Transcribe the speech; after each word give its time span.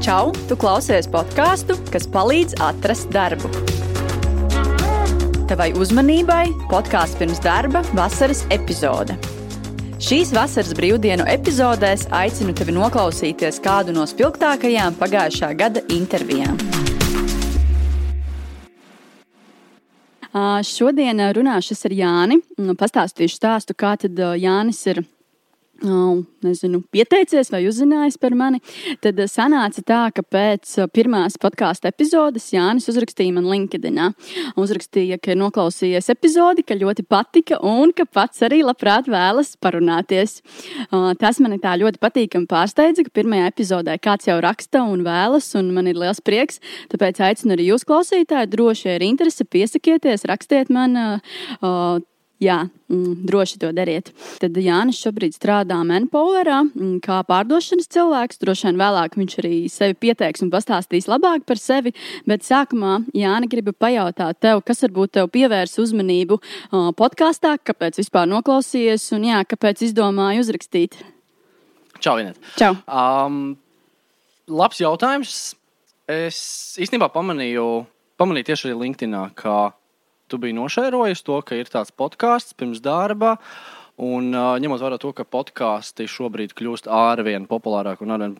Čau! 0.00 0.30
Tu 0.48 0.56
klausies 0.56 1.04
podkāstu, 1.12 1.74
kas 1.92 2.06
palīdz 2.08 2.54
atrast 2.64 3.10
darbu. 3.12 3.50
Tavai 5.44 5.66
uzmanībai 5.76 6.46
podkāsts 6.70 7.18
pirms 7.20 7.42
darba 7.44 7.82
vasaras 7.92 8.40
epizode. 8.48 9.18
Šīs 10.00 10.32
vasaras 10.32 10.72
brīvdienu 10.78 11.28
epizodēs 11.28 12.06
aicinu 12.16 12.56
tevi 12.56 12.72
noklausīties 12.78 13.60
kādu 13.60 13.92
no 13.92 14.08
spilgtākajām 14.08 14.96
pagājušā 14.96 15.52
gada 15.60 15.84
intervijām. 15.92 16.56
Šodien 20.64 21.20
runāšu 21.36 21.76
ar 21.76 22.00
Jāni. 22.00 22.40
Pastāstīšu 22.56 23.36
stāstu, 23.36 23.76
kā 23.76 23.98
Jānis 24.40 24.86
ir 24.88 25.04
nezinu, 25.80 26.82
pieteicies 26.92 27.50
vai 27.52 27.62
uzzinājis 27.68 28.18
par 28.20 28.34
mani, 28.36 28.60
tad 29.00 29.18
sanāca 29.30 29.82
tā, 29.86 30.00
ka 30.14 30.22
pēc 30.22 30.74
pirmās 30.94 31.38
podkāstu 31.40 31.88
epizodes 31.88 32.50
Jānis 32.52 32.88
uzrakstīja 32.92 33.34
man 33.36 33.48
LinkedIn. 33.48 34.00
Uzrakstīja, 34.60 35.18
ka 35.22 35.32
ir 35.32 35.40
noklausījies 35.40 36.10
epizodi, 36.12 36.64
ka 36.66 36.76
ļoti 36.78 37.06
patika 37.08 37.60
un 37.64 37.94
ka 37.96 38.04
pats 38.04 38.44
arī 38.46 38.60
labprāt 38.66 39.08
vēlas 39.10 39.54
parunāties. 39.60 40.40
Tas 41.20 41.40
man 41.40 41.56
tā 41.62 41.76
ļoti 41.80 42.00
patīkami 42.02 42.50
pārsteidza, 42.50 43.06
ka 43.06 43.16
pirmajā 43.20 43.48
epizodē 43.52 43.96
kāds 44.02 44.28
jau 44.28 44.38
raksta 44.44 44.84
un 44.84 45.04
vēlas, 45.06 45.52
un 45.58 45.72
man 45.76 45.88
ir 45.90 46.00
liels 46.00 46.20
prieks. 46.24 46.60
Tāpēc 46.92 47.22
aicinu 47.30 47.56
arī 47.56 47.70
jūs, 47.72 47.88
klausītāji, 47.88 48.52
droši, 48.52 48.88
ja 48.88 49.00
ir 49.00 49.08
interese, 49.08 49.48
piesakieties, 49.48 50.28
rakstiet 50.28 50.72
man. 50.72 50.96
Jā, 52.40 52.70
mm, 52.88 53.26
droši 53.28 53.58
to 53.60 53.68
dariet. 53.76 54.06
Tad 54.40 54.56
Jānis 54.56 54.96
šobrīd 55.02 55.34
strādā 55.36 55.76
Manpowerā 55.84 56.62
mm, 56.64 56.94
kā 57.04 57.18
pārdošanas 57.28 57.90
cilvēks. 57.92 58.40
Droši 58.40 58.70
vien 58.70 58.78
vēlāk 58.80 59.18
viņš 59.20 59.34
arī 59.42 59.54
sevi 59.68 59.96
pieteiks 60.06 60.40
un 60.46 60.48
pastāstīs 60.52 61.04
labāk 61.10 61.44
par 61.44 61.60
sevi. 61.60 61.92
Bet 62.24 62.46
sākumā 62.48 63.02
Jāni 63.12 63.50
gribu 63.52 63.74
pajautāt 63.76 64.40
tev, 64.40 64.62
kas 64.64 64.80
varbūt 64.86 65.18
tev 65.18 65.28
pievērs 65.34 65.76
uzmanību 65.82 66.38
podkāstā, 66.96 67.58
kāpēc 67.60 68.00
vispār 68.00 68.30
noklausījies 68.32 69.10
un 69.18 69.26
jā, 69.28 69.42
kāpēc 69.50 69.84
izdomāji 69.90 70.40
uzrakstīt. 70.40 70.96
Čau, 72.00 72.16
Inet. 72.22 72.40
Čau. 72.56 72.72
Um, 72.88 73.58
labs 74.48 74.80
jautājums. 74.80 75.34
Es 76.08 76.40
īstenībā 76.80 77.10
pamanīju, 77.12 77.66
pamanīju 78.16 78.48
tieši 78.48 78.70
arī 78.70 78.78
LinkedIn, 78.86 79.18
ka 79.36 79.74
tu 80.30 80.40
biji 80.40 80.56
nošērojis 80.58 81.24
to, 81.26 81.40
ka 81.46 81.58
ir 81.58 81.70
tāds 81.70 81.92
podkāsts 81.92 82.56
pirms 82.58 82.82
darba. 82.84 83.36
Un 84.00 84.30
uh, 84.32 84.54
ņemot 84.62 84.80
vērā 84.80 84.96
to, 85.00 85.12
ka 85.12 85.26
podkāsti 85.28 86.06
šobrīd 86.08 86.54
kļūst 86.56 86.88
arvien 86.88 87.44
populārāki 87.50 88.06
un 88.06 88.14
arvien, 88.16 88.36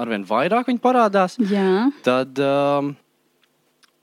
arvien 0.00 0.24
vairāk 0.24 0.70
viņi 0.70 0.80
parādās, 0.80 1.36
Jā. 1.52 1.90
tad 2.06 2.40
um, 2.40 2.94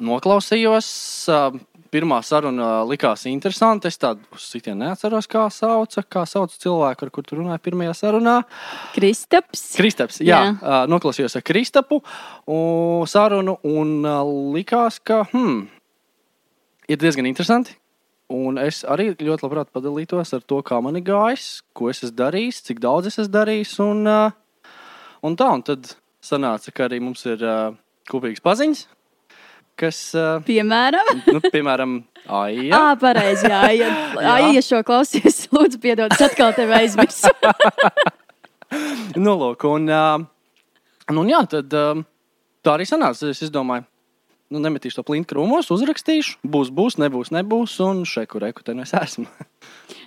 noklausījos. 0.04 0.90
Uh, 1.32 1.62
pirmā 1.94 2.20
saruna 2.26 2.82
likās 2.90 3.28
interesanta. 3.30 3.90
Es 3.92 4.00
tādu 4.02 4.40
sitienu 4.42 4.88
neatceros, 4.88 5.28
kā 5.30 5.46
sauca, 5.54 6.04
kā 6.16 6.26
sauc 6.30 6.56
cilvēku, 6.64 7.06
ar 7.06 7.14
kuru 7.14 7.30
tu 7.30 7.40
runāji 7.40 7.64
pirmajā 7.68 7.94
sarunā. 8.00 8.40
Kristaps. 8.96 9.66
Kristaps, 9.78 10.22
jā, 10.26 10.42
jā. 10.50 10.82
Noklausījos 10.92 11.38
ar 11.38 11.46
Kristapu 11.46 12.02
un 12.50 13.10
sarunu 13.10 13.60
un 13.70 13.96
likās, 14.56 15.00
ka, 15.06 15.24
hmm, 15.32 15.68
ir 16.88 17.00
diezgan 17.02 17.28
interesanti. 17.30 17.78
Un 18.34 18.58
es 18.58 18.82
arī 18.88 19.12
ļoti 19.14 19.46
labprāt 19.46 19.70
padalītos 19.76 20.32
ar 20.34 20.42
to, 20.48 20.62
kā 20.66 20.80
man 20.82 20.98
ir 20.98 21.04
gājis, 21.06 21.62
ko 21.76 21.90
es 21.92 22.02
esmu 22.06 22.16
darījis, 22.22 22.64
cik 22.70 22.80
daudz 22.82 23.12
es 23.12 23.20
esmu 23.20 23.34
darījis. 23.36 23.74
Un, 23.84 24.08
uh, 24.08 24.72
un 25.28 25.36
tā, 25.38 25.50
un 25.54 25.64
tad 25.66 25.92
sanāca, 26.24 26.72
ka 26.74 26.88
arī 26.88 27.02
mums 27.04 27.26
ir 27.30 27.44
uh, 27.44 27.76
kopīgas 28.10 28.44
paziņas. 28.44 28.86
Kas, 29.80 30.00
uh, 30.16 30.40
piemēram, 30.48 31.12
nu, 31.36 31.42
piemēram 31.54 32.00
Aija. 32.24 32.66
Jā, 32.70 32.82
pareizi. 33.02 33.50
Jā, 33.52 33.62
ja, 33.76 33.94
Aija 34.38 34.64
šo 34.64 34.82
klausies, 34.88 35.44
lūdzu, 35.54 35.82
piedod, 35.84 36.14
es 36.14 36.24
atkal 36.24 36.56
tevi 36.58 36.78
aizmirsu. 36.80 37.34
nu, 39.20 39.36
lūk, 39.36 39.68
un, 39.70 39.90
uh, 39.92 41.14
nu, 41.14 41.26
jā, 41.30 41.44
tad 41.52 41.74
uh, 41.78 42.06
tā 42.64 42.78
arī 42.78 42.88
sanāca. 42.88 43.34
Es 43.34 43.52
domāju, 43.54 43.86
nu, 44.54 44.62
nemetīšu 44.64 45.02
to 45.02 45.08
plintu 45.08 45.34
krūmos, 45.34 45.72
uzrakstīšu, 45.74 46.40
būs, 46.46 46.70
būs, 46.76 47.00
nebūs, 47.02 47.34
nebūs, 47.34 47.80
un 47.86 48.06
šeit, 48.10 48.30
kur 48.32 48.46
reku 48.46 48.66
te 48.66 48.76
nu 48.78 48.86
es 48.86 48.94
esmu. 48.98 49.28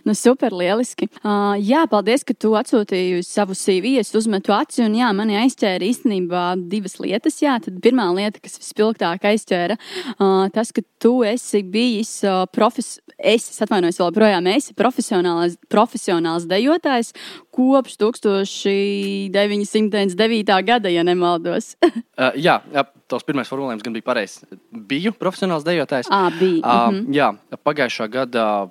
Nu, 0.06 0.14
super, 0.14 0.54
lieliski. 0.54 1.08
Uh, 1.18 1.58
jā, 1.58 1.80
paldies, 1.90 2.22
ka 2.22 2.30
tu 2.38 2.52
atsūtīji 2.54 3.24
savu 3.26 3.58
CV, 3.58 3.98
es 3.98 4.14
uzmetu 4.14 4.54
aci, 4.54 4.84
un 4.84 4.94
jā, 4.94 5.08
mani 5.18 5.34
aizķēra 5.40 5.82
īstenībā 5.82 6.42
divas 6.70 6.94
lietas. 7.02 7.42
Jā, 7.42 7.56
tad 7.64 7.80
pirmā 7.82 8.06
lieta, 8.14 8.38
kas 8.42 8.58
vispilgtāk 8.60 9.24
aizķēra, 9.32 9.74
uh, 10.14 10.46
tas, 10.54 10.70
ka 10.70 10.82
tu 11.02 11.26
esi 11.26 11.62
bijis 11.66 12.22
uh, 12.22 12.46
profes, 12.54 13.02
es, 13.18 13.50
atvainojos 13.66 13.98
vēl 14.04 14.12
projām, 14.14 14.46
esi 14.54 14.78
profesionāls, 14.78 15.58
profesionāls 15.74 16.46
dejotājs 16.46 17.10
kopš 17.56 17.96
1999. 18.04 20.62
gada, 20.70 20.88
ja 20.92 21.02
nemaldos. 21.02 21.74
uh, 21.82 22.30
jā, 22.38 22.62
jā, 22.70 22.82
tavs 23.10 23.26
pirmais 23.26 23.50
formulējums 23.50 23.82
gan 23.82 23.90
bija 23.98 24.06
pareizs. 24.06 24.46
Biju 24.70 25.18
profesionāls 25.18 25.66
dejotājs. 25.66 26.06
À, 26.14 26.30
bija. 26.30 26.62
Uh, 26.62 26.94
mm 26.94 26.94
-hmm. 26.94 27.10
Jā, 27.16 27.34
pagājušā 27.66 28.06
gada 28.06 28.70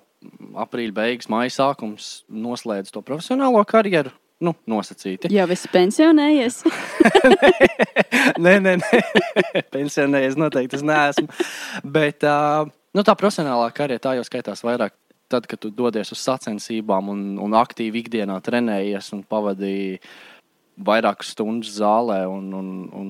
aprīļa 0.66 0.96
beigas, 0.96 1.30
maija 1.32 1.54
sākums 1.54 2.10
noslēdz 2.30 2.94
to 2.94 3.04
profesionālo 3.06 3.64
karjeru. 3.68 4.14
Nu, 4.44 4.52
nosacīti. 4.68 5.30
Jau 5.32 5.46
esi 5.54 5.70
pensionējies? 5.72 6.60
nē, 8.44 8.58
nē, 8.60 8.74
nē. 8.82 9.00
pensionējies 9.76 10.36
noteikti 10.40 10.76
es 10.82 10.84
neesmu. 10.84 11.30
Bet 11.88 12.26
uh, 12.28 12.68
nu, 12.68 13.06
tā 13.08 13.16
profesionālā 13.16 13.70
karjera 13.76 14.04
tā 14.04 14.16
jau 14.20 14.28
skaitās 14.28 14.66
vairāk. 14.66 14.98
Tad, 15.32 15.48
kad 15.50 15.58
tu 15.58 15.72
dodies 15.74 16.12
uz 16.14 16.20
sacensībām 16.22 17.08
un, 17.10 17.22
un 17.42 17.56
aktīvi 17.58 18.04
ikdienā 18.04 18.36
trenējies 18.46 19.08
un 19.16 19.24
pavadīji 19.26 19.96
vairākas 20.86 21.32
stundas 21.34 21.72
zālē 21.80 22.20
un, 22.30 22.52
un, 22.54 22.68
un 22.94 23.08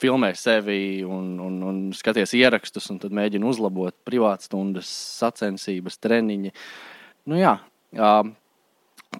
filmē 0.00 0.32
sevi 0.38 1.04
un, 1.06 1.38
un, 1.42 1.60
un 1.66 1.76
skaties 1.96 2.34
ierakstus, 2.38 2.90
un 2.92 2.98
tad 3.02 3.12
mēģina 3.16 3.46
uzlabot 3.50 3.94
privātstundas, 4.06 4.88
sacensības, 5.20 5.98
treniņi. 6.02 6.50
Nu, 7.30 7.38
jā, 7.40 7.54
jā, 7.96 8.12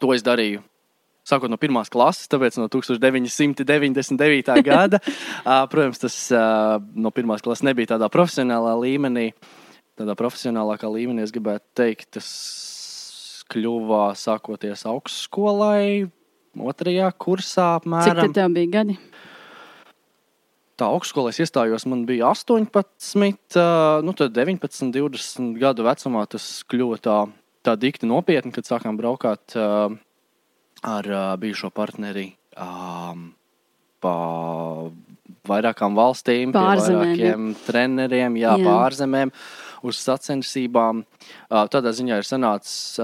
to 0.01 0.13
es 0.17 0.25
darīju. 0.27 0.65
Sākot 1.31 1.53
no 1.53 1.59
pirmās 1.61 1.91
klases, 1.93 2.27
tāpēc 2.33 2.57
no 2.59 2.67
1999. 2.73 4.63
gada. 4.71 4.99
Protams, 5.45 6.01
tas 6.03 6.17
no 6.97 7.11
pirmās 7.15 7.45
klases 7.45 7.67
nebija 7.69 7.93
tādā 7.95 8.09
profesionālā 8.13 8.73
līmenī. 8.81 9.27
Tādā 10.01 10.15
profesionālākā 10.17 10.89
līmenī 10.91 11.21
es 11.27 11.35
gribētu 11.35 11.67
teikt, 11.77 12.07
tas 12.17 12.29
kļuva 13.51 14.15
sākoties 14.17 14.87
augstskolai, 14.89 16.09
otrajā 16.57 17.11
kursā. 17.21 17.75
Apmēram. 17.81 18.31
Cik 18.31 18.39
tev 18.39 18.49
bija 18.57 18.71
gadi? 18.81 18.97
Tā 20.81 20.89
augstskolā 20.89 21.33
iestājos, 21.37 21.87
man 21.91 22.07
bija 22.09 22.31
18, 22.33 23.61
nu, 24.07 24.15
tad 24.17 24.37
19, 24.37 24.93
20 24.97 25.61
gadu 25.61 25.87
vecumā 25.87 26.25
tas 26.31 26.49
kļuva 26.71 27.01
tā, 27.05 27.19
tā 27.67 27.77
dikti 27.81 28.09
nopietni, 28.09 28.55
kad 28.57 28.69
sākām 28.69 28.99
braukāt 29.01 29.57
ar 30.81 31.11
bijušo 31.41 31.69
partneri 31.77 32.31
um, 32.57 33.31
pa 34.01 34.15
vairākām 35.51 35.97
valstīm, 35.97 36.55
pārzemēm, 36.55 37.53
treneriem, 37.67 38.37
jā, 38.41 38.55
jā. 38.57 38.65
pārzemēm, 38.67 39.33
uz 39.87 40.01
sacensībām. 40.01 41.05
Tādā 41.73 41.93
ziņā 41.97 42.21
ir 42.21 42.29
sanācis 42.29 42.99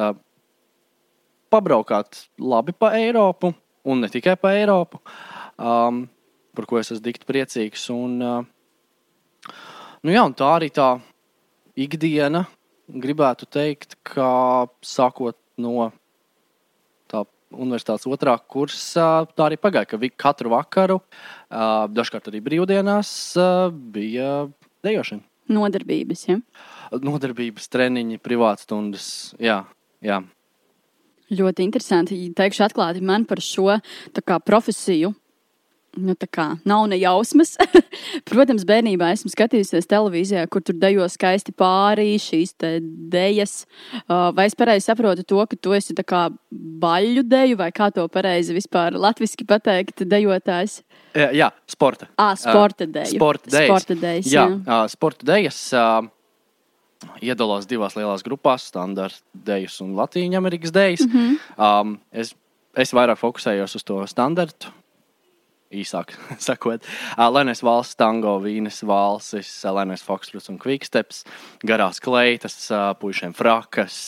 pabraukāt 1.53 2.27
labi 2.41 2.75
pa 2.77 2.95
Eiropu, 2.99 3.53
un 3.87 4.05
ne 4.05 4.11
tikai 4.13 4.37
pa 4.41 4.57
Eiropu. 4.57 5.01
Um, 5.57 6.07
par 6.57 6.67
ko 6.69 6.81
es 6.81 6.91
esmu 6.91 7.05
dikti 7.05 7.29
priecīgs. 7.29 7.87
Un, 7.95 8.19
nu 10.03 10.15
jā, 10.15 10.25
un 10.25 10.35
tā 10.37 10.51
arī 10.57 10.71
tā 10.75 10.95
ikdiena, 11.77 12.47
gribētu 12.89 13.49
teikt, 13.51 13.99
ka 14.07 14.67
sākot 14.85 15.37
no 15.61 15.91
tā 17.11 17.25
universitātes 17.55 18.09
otrā 18.11 18.37
kursa, 18.41 19.27
tā 19.37 19.49
arī 19.49 19.59
pagāja, 19.61 19.93
ka 19.93 20.01
katru 20.17 20.53
vakaru, 20.55 21.01
dažkārt 21.51 22.31
arī 22.33 22.43
brīvdienās, 22.45 23.11
bija 23.93 24.47
dejošana. 24.87 25.25
Nodarbības, 25.47 26.25
ja? 26.27 26.41
Nodarbības, 26.91 27.69
treniņi, 27.71 28.19
privātstundas. 28.19 29.37
Jā, 29.39 29.61
jā. 30.03 30.19
Ļoti 31.31 31.63
interesanti. 31.67 32.19
Teikšu 32.35 32.65
atklāti, 32.67 33.03
man 33.03 33.27
par 33.31 33.39
šo 33.43 33.77
kā, 34.27 34.41
profesiju 34.43 35.13
nu, 35.97 36.15
tā 36.19 36.29
kā 36.31 36.47
nav 36.69 36.87
ne 36.91 36.99
jausmas. 37.01 37.55
Protams, 38.31 38.67
bērnībā 38.69 39.11
esmu 39.15 39.31
skatījusies 39.33 39.89
televīzijā, 39.91 40.45
kur 40.53 40.65
tur 40.65 40.77
dejo 40.81 41.07
skaisti 41.11 41.55
pārī 41.57 42.15
šīs 42.23 42.55
dejas. 43.13 43.65
Uh, 44.05 44.31
vai 44.37 44.49
es 44.51 44.57
pareizi 44.59 44.89
saprotu 44.91 45.25
to, 45.27 45.43
ka 45.49 45.59
tu 45.61 45.75
esi 45.77 45.97
baļu 45.97 47.25
deju, 47.27 47.59
vai 47.61 47.71
kā 47.75 47.91
to 47.95 48.07
pareizi 48.13 48.57
vispār 48.57 48.97
latviski 48.99 49.47
pateikt, 49.49 50.05
dejotājs? 50.09 50.83
Jā, 51.17 51.31
jā 51.33 51.51
sporta. 51.71 52.11
À, 52.17 52.35
sporta 52.39 52.87
deja. 52.87 53.13
Sporta 53.15 53.51
dejas. 53.51 53.71
Sporta 53.71 53.99
dejas 54.01 54.33
jā, 54.33 54.47
jā. 54.67 54.81
sporta 54.93 55.29
dejas. 55.29 55.61
Iedalās 57.23 57.69
divās 57.69 57.95
lielās 57.97 58.25
grupās, 58.25 58.67
standarta 58.71 59.21
dēļas 59.47 59.79
un 59.85 59.95
Latvijas 59.99 60.39
Amerikas 60.39 60.73
dēļas. 60.75 61.07
Mm 61.07 61.13
-hmm. 61.13 61.39
um, 61.69 61.99
es, 62.13 62.35
es 62.77 62.93
vairāk 62.97 63.21
fokusējos 63.21 63.77
uz 63.77 63.85
to 63.85 64.01
standartu, 64.07 64.73
īsāk 65.83 66.15
sakot, 66.49 66.85
Lenēs 67.17 67.63
valsts, 67.67 67.99
tango, 68.01 68.37
vīnes 68.45 68.83
valstis, 68.87 69.51
uh, 69.65 69.75
Lenēs 69.77 70.05
fokstrots 70.07 70.51
un 70.53 70.61
kviksteps, 70.63 71.25
garās 71.67 72.01
kleitas, 72.03 72.59
puišiem 73.01 73.35
frakas. 73.37 73.99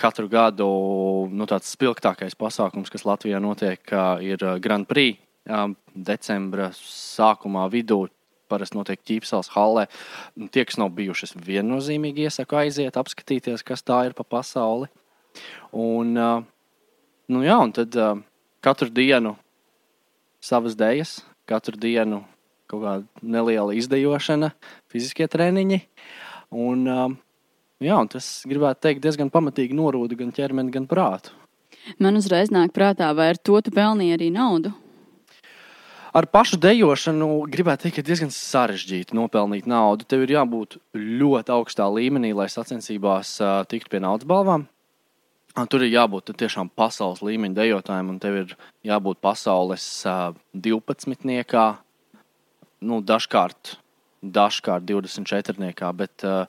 Katru 0.00 0.28
gadu 0.28 0.68
nu, 1.32 1.46
tāds 1.48 1.70
spilgtākais 1.72 2.36
pasākums, 2.36 2.92
kas 2.92 3.06
Latvijā 3.08 3.40
notiek, 3.40 3.80
ir 4.20 4.44
Grand 4.60 4.88
Prix. 4.88 5.16
Decembra 5.96 6.68
sākumā 6.76 7.64
vidū 7.72 8.04
parasti 8.50 8.78
notiek 8.78 9.00
ķīpsels 9.06 9.52
hallē. 9.54 9.86
Tie, 10.52 10.64
kas 10.66 10.78
nav 10.80 10.92
bijuši, 10.96 11.28
es 11.28 11.36
viennozīmīgi 11.46 12.26
iesaku 12.26 12.58
aiziet, 12.64 12.98
apskatīties, 13.00 13.64
kas 13.66 13.86
tā 13.86 14.02
ir 14.08 14.16
pa 14.18 14.26
pasauli. 14.26 14.90
Un, 15.76 16.12
nu 17.30 17.44
jā, 17.46 17.56
un 17.62 17.74
tad 17.76 17.96
katru 18.64 18.90
dienu 18.92 19.36
savas 20.44 20.76
dēļas, 20.78 21.20
katru 21.48 21.80
dienu 21.80 22.22
kaut 22.70 22.84
kāda 22.84 23.26
neliela 23.36 23.74
izdejošana, 23.74 24.52
fiziskie 24.90 25.26
treniņi. 25.30 25.80
Un, 26.54 26.84
jā, 27.82 27.96
un 27.96 28.10
tas, 28.10 28.28
gribētu 28.50 28.86
teikt, 28.86 29.02
diezgan 29.06 29.32
pamatīgi 29.32 29.76
norūda 29.78 30.18
gan 30.18 30.30
ķermeni, 30.34 30.74
gan 30.74 30.86
prātu. 30.90 31.34
Man 31.98 32.18
uzreiz 32.18 32.52
nāk 32.54 32.74
prātā, 32.76 33.08
vai 33.16 33.32
ar 33.32 33.40
to 33.40 33.58
tu 33.64 33.74
pelnīji 33.74 34.18
arī 34.18 34.30
naudu? 34.34 34.74
ar 36.16 36.26
pašu 36.30 36.58
dejošanu 36.60 37.28
gribētu 37.50 37.86
teikt, 37.86 38.00
ka 38.00 38.06
diezgan 38.06 38.32
sarežģīti 38.34 39.16
nopelnīt 39.16 39.68
naudu. 39.70 40.06
Tev 40.08 40.24
ir 40.26 40.36
jābūt 40.38 40.78
ļoti 40.94 41.54
augstā 41.54 41.86
līmenī, 41.90 42.32
lai 42.36 42.48
sacensībās 42.50 43.36
uh, 43.42 43.60
tiktu 43.70 43.92
pie 43.92 44.02
naudas 44.02 44.28
balvām. 44.28 44.66
Tur 45.50 45.82
ir 45.82 45.90
jābūt 45.90 46.30
tiešām 46.38 46.70
pasaules 46.78 47.24
līmeņa 47.26 47.56
dejotājiem, 47.58 48.10
un 48.12 48.18
tev 48.22 48.36
ir 48.44 48.52
jābūt 48.86 49.18
pasaules 49.22 49.84
uh, 50.06 50.30
12. 50.54 51.26
Nu, 52.80 53.00
dažkārt, 53.04 53.74
dažkārt 54.22 54.86
24. 54.88 55.90
bet 55.98 56.24
uh, 56.24 56.46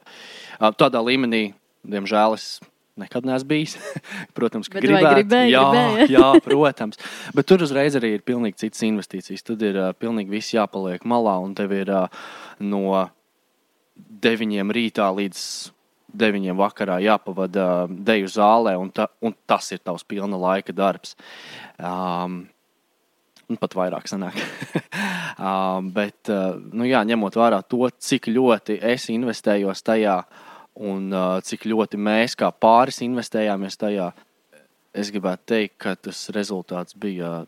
tādā 0.77 1.01
līmenī, 1.03 1.49
diemžēl, 1.81 2.37
es 2.37 2.61
nekad 3.01 3.25
neesmu 3.25 3.49
bijis. 3.49 3.75
protams, 4.37 4.69
ka 4.69 4.79
gribētu. 4.83 5.17
Gribēju, 5.17 5.51
jā, 5.55 5.65
gribēju. 5.65 6.07
jā, 6.15 6.29
protams. 6.45 7.01
Bet 7.35 7.49
tur 7.49 7.65
uzreiz 7.65 7.97
arī 7.97 8.15
ir 8.19 8.25
pilnīgi 8.27 8.67
citas 8.67 8.85
investīcijas. 8.87 9.45
Tad 9.49 9.65
ir 9.65 9.81
uh, 9.81 9.91
pilnīgi 9.97 10.37
viss 10.37 10.53
jāpaliek 10.55 11.05
malā, 11.09 11.39
un 11.43 11.57
tev 11.57 11.73
ir 11.75 11.89
uh, 11.89 12.23
no 12.61 13.07
9 14.21 14.75
rītā 14.77 15.09
līdz 15.17 15.45
9 16.13 16.55
vakarā 16.57 16.99
jāpavada 17.03 17.67
uh, 17.83 17.91
deju 17.91 18.29
zālē, 18.31 18.77
un, 18.79 18.89
ta, 18.93 19.07
un 19.21 19.35
tas 19.47 19.71
ir 19.71 19.81
tavs 19.83 20.03
pilna 20.07 20.39
laika 20.39 20.75
darbs. 20.75 21.15
Um, 21.77 22.43
Un 23.51 23.57
pat 23.59 23.73
vairāk 23.75 24.05
sanāk. 24.07 24.37
um, 25.49 25.89
bet, 25.91 26.29
uh, 26.31 26.55
nu 26.71 26.85
jā, 26.87 27.01
ņemot 27.03 27.35
vērā 27.35 27.57
to, 27.67 27.89
cik 27.99 28.29
ļoti 28.31 28.77
es 28.93 29.09
investējos 29.11 29.83
tajā, 29.83 30.13
un 30.87 31.09
uh, 31.11 31.33
cik 31.43 31.67
ļoti 31.67 31.99
mēs 31.99 32.37
kā 32.39 32.47
pāris 32.55 33.01
investējāmies 33.03 33.75
tajā, 33.81 34.07
es 34.95 35.11
gribētu 35.11 35.49
teikt, 35.51 35.75
ka 35.83 35.97
tas 35.99 36.29
rezultāts 36.31 36.95
bija 36.95 37.41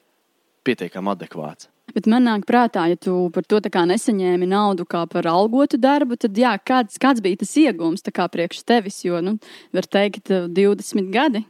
pietiekami 0.68 1.14
adekvāts. 1.16 1.72
Bet 1.92 2.08
man 2.08 2.24
nāk 2.26 2.46
prātā, 2.48 2.86
ja 2.90 2.98
tu 2.98 3.28
par 3.36 3.44
to 3.44 3.60
nesaņēmi 3.60 4.48
naudu 4.48 4.86
kā 4.88 5.04
par 5.06 5.28
algotu 5.28 5.78
darbu, 5.78 6.16
tad 6.16 6.38
jā, 6.38 6.56
kāds, 6.58 6.96
kāds 6.98 7.22
bija 7.22 7.44
tas 7.44 7.52
iegūms 7.60 8.02
priekš 8.08 8.64
tevis? 8.64 9.04
Jo, 9.04 9.20
nu, 9.22 9.38
var 9.74 9.84
teikt, 9.84 10.32
20 10.32 11.12
gadi. 11.12 11.44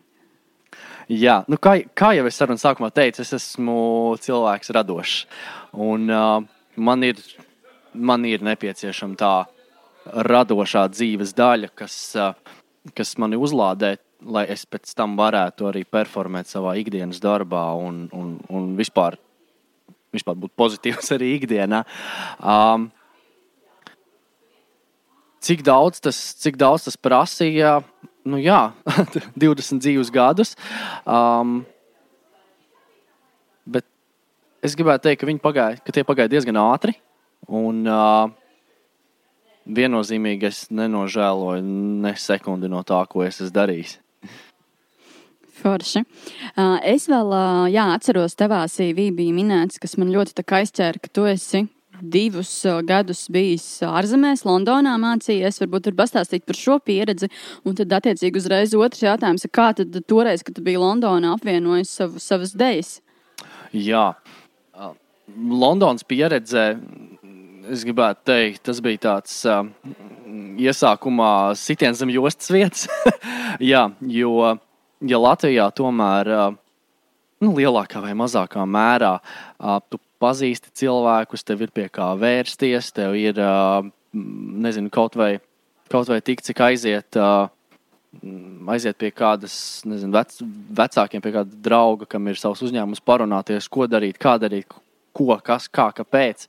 Jā, 1.07 1.43
nu 1.47 1.57
kā, 1.61 1.83
kā 1.93 2.13
jau 2.17 2.25
es 2.25 2.35
sarunas 2.35 2.63
sākumā 2.65 2.89
teicu, 2.91 3.21
es 3.21 3.33
esmu 3.33 4.17
cilvēks 4.23 4.73
radošs. 4.73 5.25
Un 5.73 6.09
uh, 6.09 6.41
man, 6.75 7.03
ir, 7.03 7.19
man 7.93 8.25
ir 8.25 8.41
nepieciešama 8.41 9.19
tā 9.19 9.33
radošā 10.11 10.87
dzīves 10.91 11.35
daļa, 11.37 11.69
kas, 11.77 11.97
kas 12.95 13.13
mani 13.21 13.39
uzlādē, 13.39 13.95
lai 14.23 14.45
es 14.51 14.65
pēc 14.65 14.95
tam 14.97 15.15
varētu 15.19 15.69
arī 15.69 15.83
performēt 15.85 16.49
savā 16.49 16.75
ikdienas 16.79 17.21
darbā 17.23 17.65
un, 17.79 18.07
un, 18.15 18.37
un 18.49 18.73
vispār, 18.79 19.19
vispār 20.13 20.37
būt 20.39 20.53
pozitīvs 20.59 21.13
arī 21.15 21.33
ikdienā. 21.39 21.83
Um, 22.39 22.89
cik, 25.43 25.65
daudz 25.67 26.03
tas, 26.03 26.19
cik 26.43 26.59
daudz 26.61 26.87
tas 26.87 26.99
prasīja? 26.99 27.79
Nu, 28.23 28.39
jā, 28.39 28.71
20 29.43 29.83
dzīves 29.83 30.13
gadus. 30.13 30.53
Um, 31.03 31.63
bet 33.67 33.87
es 34.63 34.77
gribētu 34.79 35.09
teikt, 35.09 35.23
ka 35.23 35.29
viņi 35.31 35.43
pagāja, 35.43 35.81
ka 35.83 35.95
tie 35.95 36.05
pagāja 36.07 36.31
diezgan 36.31 36.61
ātri. 36.61 36.95
Un, 37.51 37.83
uh, 37.83 38.31
viennozīmīgi 39.63 40.47
es 40.49 40.65
nenožēloju 40.71 41.63
ne 42.03 42.13
sekundi 42.19 42.69
no 42.71 42.83
tā, 42.87 43.03
ko 43.09 43.23
es 43.25 43.39
esmu 43.39 43.55
darījis. 43.55 43.97
Forši. 45.63 46.03
Es 46.83 47.07
vēl 47.11 47.31
jā, 47.71 47.85
atceros, 47.95 48.35
tavā 48.39 48.65
CV 48.71 49.09
bija 49.15 49.35
minēts, 49.35 49.79
kas 49.79 49.95
man 49.99 50.11
ļoti 50.11 50.43
aizķēra, 50.43 50.99
ka 50.99 51.11
tu 51.13 51.25
esi 51.29 51.63
divus 52.03 52.51
gadus 52.83 53.27
bijis 53.31 53.65
ārzemēs, 53.87 54.43
Londonā 54.47 54.97
mācījies. 54.99 55.61
Varbūt 55.63 55.87
tur 55.87 55.95
pastāstīt 56.01 56.43
par 56.49 56.59
šo 56.59 56.77
pieredzi. 56.83 57.29
Un 57.63 57.77
tad, 57.79 57.93
attiecīgi, 57.95 58.41
uzreiz 58.41 58.75
otrs 58.75 59.05
jautājums, 59.05 59.47
kā 59.53 59.71
tad 59.77 59.95
toreiz, 60.09 60.43
kad 60.43 60.57
tu 60.57 60.65
biji 60.65 60.81
Londonā, 60.83 61.37
apvienojis 61.37 61.95
savu, 62.01 62.19
savas 62.23 62.55
idejas? 62.57 62.97
Jā, 63.71 64.09
Londonas 65.33 66.03
pieredze 66.03 66.73
es 67.71 67.85
gribētu 67.87 68.27
teikt, 68.27 68.61
tas 68.67 68.81
bija 68.83 68.99
tāds 69.05 69.37
uh, 69.47 69.63
iesākumā 70.59 71.31
sitiens 71.57 72.01
zem 72.01 72.11
jostas 72.13 72.51
vietas. 72.51 72.87
Jā, 73.71 73.87
jo 74.11 74.33
ja 75.07 75.19
Latvijā 75.19 75.67
tomēr 75.75 76.29
nu, 77.43 77.51
lielākā 77.57 78.01
vai 78.03 78.13
mazākā 78.17 78.63
mērā 78.67 79.17
tu 79.91 79.99
pazīsti 80.23 80.71
cilvēkus, 80.83 81.43
tev 81.43 81.65
ir 81.65 81.73
pie 81.75 81.89
kā 81.91 82.13
vērsties, 82.19 82.93
tev 82.95 83.17
ir 83.19 83.39
nezinu, 84.13 84.91
kaut 84.93 85.17
vai, 85.19 85.35
kaut 85.91 86.11
vai 86.11 86.21
tik, 86.23 86.43
cik 86.45 86.63
aiziet. 86.63 87.19
Aiziet 88.69 88.99
pie 89.01 89.09
kādas, 89.09 89.55
nezinu, 89.89 90.13
vec, 90.13 90.35
vecākiem, 90.77 91.21
pie 91.23 91.31
kāda 91.33 91.61
drauga, 91.65 92.05
kam 92.05 92.29
ir 92.29 92.37
savs 92.37 92.61
uzņēmums, 92.61 93.01
parunāties, 93.01 93.65
ko 93.73 93.87
darīt, 93.89 94.19
kā 94.21 94.35
darīt, 94.37 94.69
ko, 95.17 95.33
kas, 95.41 95.65
kā, 95.65 95.87
kāpēc. 95.97 96.45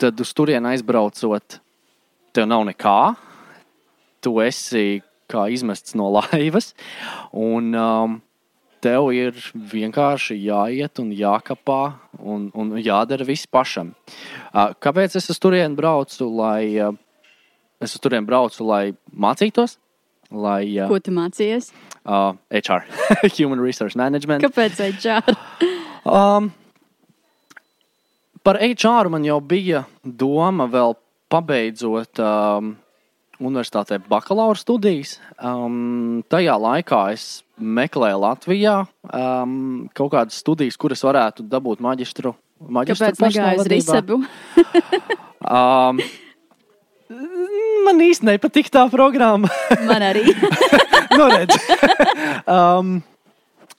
Tad 0.00 0.22
uz 0.24 0.32
turieni 0.32 0.72
aizbraucot, 0.72 1.58
tev 2.32 2.48
nav 2.48 2.64
nekā. 2.70 2.96
Tu 4.24 4.32
esi 4.40 4.86
kā 5.32 5.46
izmests 5.52 5.96
no 5.98 6.10
laivas, 6.12 6.72
un 7.32 7.72
um, 7.78 8.18
tev 8.82 9.10
ir 9.14 9.38
vienkārši 9.54 10.36
jāiet 10.42 11.00
un 11.02 11.12
jākapā 11.16 11.82
un, 12.18 12.50
un 12.54 12.74
jādara 12.82 13.26
viss 13.28 13.48
pašam. 13.50 13.94
Uh, 14.52 14.72
kāpēc 14.82 15.16
es 15.20 15.30
uz 15.32 15.40
turieni 15.42 15.78
braucu? 15.78 16.28
Lai, 16.28 16.64
uh, 16.82 16.96
es 17.82 17.94
uz 17.96 18.02
turieni 18.02 18.28
braucu, 18.28 18.64
lai 18.66 18.84
mācītos. 19.12 19.78
Lai, 20.32 20.64
uh, 20.80 20.88
Ko 20.88 20.98
tu 21.02 21.12
mācījies? 21.14 21.70
Uh, 22.02 22.34
HR, 22.50 22.88
Human 23.36 23.62
Resource 23.62 23.98
Management. 23.98 24.42
Kāpēc 24.44 24.80
HR? 24.80 25.36
um, 26.08 26.50
Par 28.42 28.58
HR 28.58 29.06
man 29.06 29.22
jau 29.22 29.38
bija 29.38 29.84
doma 30.02 30.66
vēl 30.66 30.96
pabeidzot 31.30 32.18
um, 32.18 32.72
universitātē 33.42 33.98
bakalaura 34.08 34.58
studijas. 34.58 35.16
Um, 35.36 36.22
tajā 36.30 36.54
laikā 36.62 37.02
es 37.14 37.26
meklēju 37.58 38.22
Latvijā 38.22 38.76
um, 39.10 39.86
kaut 39.96 40.12
kādas 40.14 40.40
studijas, 40.42 40.78
kuras 40.80 41.04
varētu 41.06 41.46
dabūt 41.50 41.82
maģistru. 41.84 42.34
maģistru 42.62 43.12
Kāpēc 43.12 43.22
negāju 43.26 43.62
uz 43.62 43.70
Risebu? 43.72 44.20
um, 45.58 46.02
man 47.86 48.04
īsti 48.08 48.30
nepatīk 48.32 48.70
tā 48.72 48.86
programma. 48.92 49.50
man 49.90 50.10
arī. 50.12 50.26
nu, 51.18 51.30
redz. 51.32 51.58
um, 52.46 53.00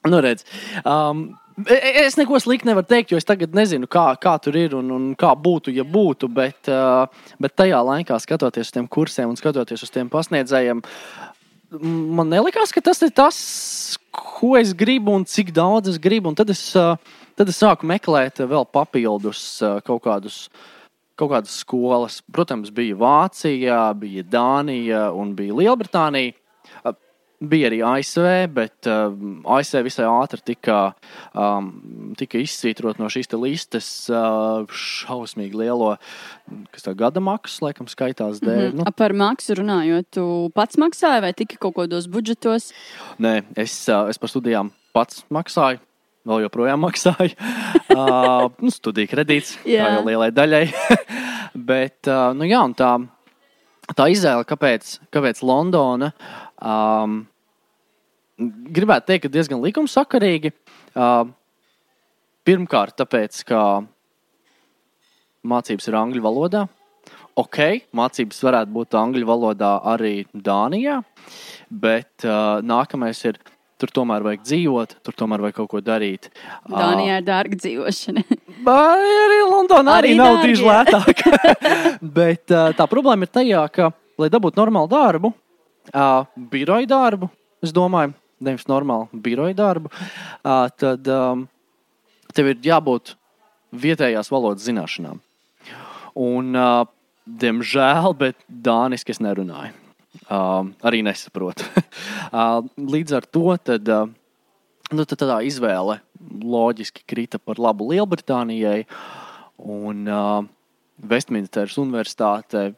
Nu, 0.03 0.19
redz, 0.19 0.43
um, 0.83 1.29
es 1.67 2.17
neko 2.17 2.39
sliktu 2.41 2.67
nevaru 2.69 2.87
teikt, 2.87 3.11
jo 3.13 3.19
es 3.19 3.27
tagad 3.27 3.53
nezinu, 3.55 3.87
kā, 3.91 4.05
kā 4.21 4.33
tur 4.41 4.57
ir 4.57 4.75
un, 4.77 4.89
un 4.93 5.05
kā 5.19 5.33
būtu, 5.37 5.73
ja 5.75 5.85
būtu. 5.85 6.29
Bet, 6.33 6.69
uh, 6.71 7.05
bet 7.41 7.55
tajā 7.59 7.81
laikā, 7.85 8.17
skatoties 8.21 8.69
uz 8.69 8.75
tiem 8.75 8.87
kursiem 8.91 9.29
un 9.29 9.39
skatoties 9.39 9.85
uz 9.85 9.93
tiem 9.93 10.09
pasniedzējiem, 10.13 10.81
man 11.81 12.29
nelikās, 12.31 12.73
ka 12.73 12.83
tas 12.85 13.01
ir 13.05 13.13
tas, 13.15 13.37
ko 14.13 14.53
es 14.59 14.73
gribu 14.77 15.13
un 15.13 15.25
cik 15.29 15.53
daudz 15.55 15.93
es 15.93 15.99
gribu. 16.01 16.31
Un 16.31 16.37
tad 16.37 16.53
es, 16.53 16.65
uh, 16.79 16.95
tad 17.37 17.49
es 17.49 17.61
sāku 17.61 17.89
meklēt 17.89 18.43
vēl 18.43 18.69
papildus 18.73 19.43
uh, 19.63 19.79
kaut 19.85 20.05
kādus. 20.07 20.47
Kaut 21.13 21.29
kādas 21.29 21.59
skolas, 21.61 22.15
protams, 22.33 22.71
bija 22.73 22.95
Vācija, 22.97 23.75
bija 23.93 24.23
Dānija 24.25 25.11
un 25.13 25.35
bija 25.37 25.53
Lielbritānija. 25.59 26.33
Bija 27.49 27.67
arī 27.67 27.79
ASV, 27.83 28.27
bet 28.53 28.87
uh, 28.87 29.11
ASV 29.55 29.81
visai 29.83 30.05
ātri 30.07 30.39
tika, 30.53 30.77
um, 31.35 31.71
tika 32.19 32.39
izsvītrot 32.39 33.01
no 33.01 33.09
šīs 33.11 33.31
te 33.31 33.39
listes 33.39 33.87
uh, 34.11 34.63
šausmīgi 34.69 35.57
lielo, 35.59 35.95
gada 36.99 37.23
maksas, 37.23 37.59
laikam, 37.65 37.89
skaitās 37.91 38.39
dēļ. 38.43 38.69
Mm 38.69 38.77
-hmm. 38.77 38.83
Nu, 38.85 38.95
Par 38.95 39.13
maksu 39.13 39.57
runājot, 39.59 40.07
tu 40.15 40.51
pats 40.55 40.79
maksāji 40.79 41.25
vai 41.25 41.33
tikai 41.33 41.57
kaut 41.59 41.75
kādos 41.75 42.07
budžetos? 42.07 42.71
Nē, 43.19 43.41
es, 43.55 43.75
uh, 43.89 44.07
es 44.09 44.17
par 44.17 44.29
studijām 44.29 44.71
pats 44.93 45.25
maksāju. 45.29 45.81
Vēl 46.23 46.45
joprojām 46.45 46.79
maksāju. 46.79 47.35
uh, 47.97 48.47
nu, 48.61 48.71
studiju 48.71 49.11
kredīts, 49.11 49.57
kā 49.65 49.89
jau 49.97 50.05
lielai 50.07 50.31
daļai. 50.31 50.63
Bet 51.69 52.07
uh, 52.07 52.31
nu, 52.37 52.47
jā, 52.47 52.63
tā, 52.79 52.95
tā 53.91 54.07
izvēle, 54.13 54.47
kāpēc, 54.47 54.97
kāpēc 55.11 55.43
Londona, 55.43 56.13
um, 56.63 57.25
gribētu 58.73 59.11
teikt, 59.11 59.25
ka 59.25 59.33
diezgan 59.33 59.63
likumsakarīgi. 59.63 60.53
Uh, 60.93 61.25
pirmkārt, 62.47 62.95
tāpēc, 62.99 63.43
ka 63.47 63.59
mācības 65.47 65.89
ir 65.89 65.99
angļu 65.99 66.23
valodā. 66.23 66.67
Ok, 67.39 67.89
mācības 67.97 68.43
varētu 68.45 68.73
būt 68.75 68.95
angļu 68.97 69.25
valodā 69.25 69.71
arī 69.89 70.27
Dānijā, 70.33 70.99
bet 71.69 72.27
uh, 72.27 72.61
nākamais 72.61 73.25
ir. 73.29 73.41
Tur 73.81 73.89
tomēr 73.91 74.23
vajag 74.23 74.43
dzīvot, 74.45 74.91
tur 75.03 75.15
tomēr 75.17 75.41
vajag 75.43 75.55
kaut 75.57 75.67
ko 75.73 75.79
darīt. 75.83 76.29
Dānijā 76.71 77.17
ir 77.19 77.25
dārga 77.27 77.57
dzīvošana. 77.57 78.21
Vai 78.67 79.01
arī 79.25 79.39
Londonā 79.49 79.97
arī, 79.99 80.13
Arī 80.13 80.19
nav 80.21 80.37
tieši 80.39 80.63
lētāk. 80.69 81.23
Bet 82.19 82.53
uh, 82.53 82.69
tā 82.77 82.85
problēma 82.87 83.27
ir 83.27 83.33
tajā, 83.33 83.65
ka, 83.73 83.89
lai 84.21 84.29
dabūtu 84.31 84.61
normālu 84.61 84.87
darbu, 84.93 85.33
uh, 85.89 86.23
biroja 86.53 86.87
darbu, 86.93 87.27
es 87.65 87.73
domāju, 87.75 88.13
nevis 88.43 88.67
normālu 88.69 89.21
biroja 89.25 89.55
darbu, 89.57 89.91
tad 90.43 91.09
tev 92.33 92.49
ir 92.51 92.65
jābūt 92.65 93.15
vietējās 93.73 94.31
valodas 94.33 94.65
zināšanām. 94.67 95.21
Un, 96.19 96.57
diemžēl, 97.25 98.13
bet 98.17 98.37
dāniski 98.47 99.15
es 99.15 99.21
nerunāju. 99.23 99.73
Arī 100.29 101.01
nesaprotu. 101.05 101.65
līdz 102.95 103.15
ar 103.17 103.25
to 103.25 103.55
tad, 103.65 103.89
nu, 104.93 105.05
tad 105.05 105.23
tā 105.23 105.39
izvēle 105.47 105.99
loģiski 106.43 107.05
krita 107.09 107.39
par 107.41 107.59
labu 107.61 107.89
Lielbritānijai. 107.91 108.83
Un 109.63 110.07
uh, 110.09 110.45
Westminsteras 111.01 111.77
Universitāte 111.81 112.73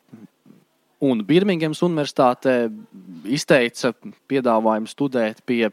un 1.04 1.22
Birmingemas 1.28 1.84
Universitāte 1.86 2.70
izteica 3.28 3.94
piedāvājumu 4.30 4.90
studēt 4.90 5.42
pie, 5.48 5.70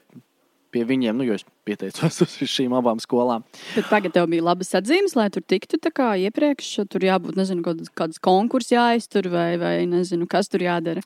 pie 0.75 0.85
viņiem, 0.89 1.19
nu, 1.19 1.27
jo 1.29 1.37
es 1.39 1.47
pieteicos 1.67 2.21
uz 2.25 2.37
šīm 2.51 2.75
abām 2.79 3.01
skolām. 3.03 3.47
Tad 3.75 3.91
tagad 3.91 4.17
tev 4.17 4.31
bija 4.33 4.47
labas 4.51 4.73
atzīmes, 4.79 5.17
lai 5.19 5.29
tur 5.35 5.45
tiktu 5.47 5.81
tā 5.83 5.93
kā 5.95 6.13
iepriekš. 6.27 6.75
Tur 6.93 7.07
jābūt, 7.07 7.39
nezinu, 7.39 7.65
kaut 7.67 7.85
kādas 7.99 8.23
konkursi 8.23 8.77
jāiztur 8.77 9.31
vai, 9.33 9.51
vai 9.61 9.77
nezinu, 9.91 10.29
kas 10.31 10.51
tur 10.53 10.65
jādara. 10.65 11.05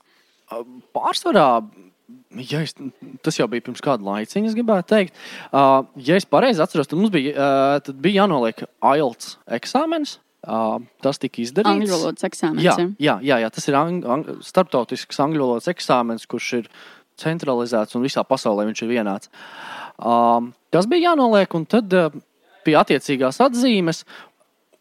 Pārsvarā, 0.95 1.49
ja 2.47 2.61
es, 2.63 2.73
tas 3.25 3.39
jau 3.39 3.49
bija 3.51 3.65
pirms 3.65 3.83
kāda 3.83 4.05
laiciņa, 4.07 4.51
es 4.51 4.55
gribētu 4.55 4.93
teikt, 4.93 5.17
uh, 5.51 5.81
ja 5.99 6.15
es 6.19 6.27
pareizi 6.29 6.63
atceros, 6.63 6.87
tad 6.87 7.01
mums 7.01 7.11
bija, 7.13 7.33
uh, 7.35 7.81
tad 7.83 7.99
bija 8.03 8.23
jānoliek 8.23 8.63
IELTS 8.79 9.35
eksāmenis. 9.59 10.17
Uh, 10.47 10.77
tas 11.03 11.19
tika 11.19 11.41
izdarīts. 11.43 11.73
Angļu 11.73 11.91
valodas 11.91 12.23
eksāmenis. 12.23 12.63
Jā, 12.63 12.75
jā, 13.03 13.17
jā, 13.19 13.39
jā, 13.43 13.49
tas 13.51 13.65
ir 13.67 13.75
ang 13.75 14.05
ang 14.07 14.29
starptautisks 14.45 15.19
angļu 15.19 15.43
valodas 15.43 15.67
eksāmenis, 15.67 16.23
kurš 16.31 16.51
ir 16.61 16.69
centralizēts 17.19 17.97
un 17.97 18.05
visā 18.05 18.23
pasaulē 18.23 18.67
viņš 18.69 18.83
ir 18.85 18.91
vienāds. 18.93 19.31
Um, 19.97 20.53
tas 20.71 20.87
bija 20.87 21.11
jānoliek, 21.11 21.51
un 21.57 21.65
tad 21.67 21.91
uh, 21.97 22.15
pie 22.63 22.77
attiecīgās 22.79 23.41
atzīmes 23.43 24.03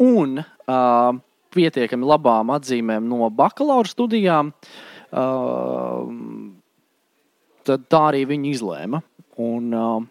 un 0.05 0.39
uh, 0.39 1.11
pietiekami 1.57 2.09
labām 2.13 2.53
atzīmēm 2.55 3.07
no 3.09 3.31
bakalaura 3.35 3.91
studijām, 3.91 4.53
uh, 4.53 6.07
tad 7.67 7.89
tā 7.91 8.03
arī 8.13 8.27
viņi 8.31 8.53
izlēma. 8.55 9.03
Un, 9.43 9.73
uh, 9.75 10.05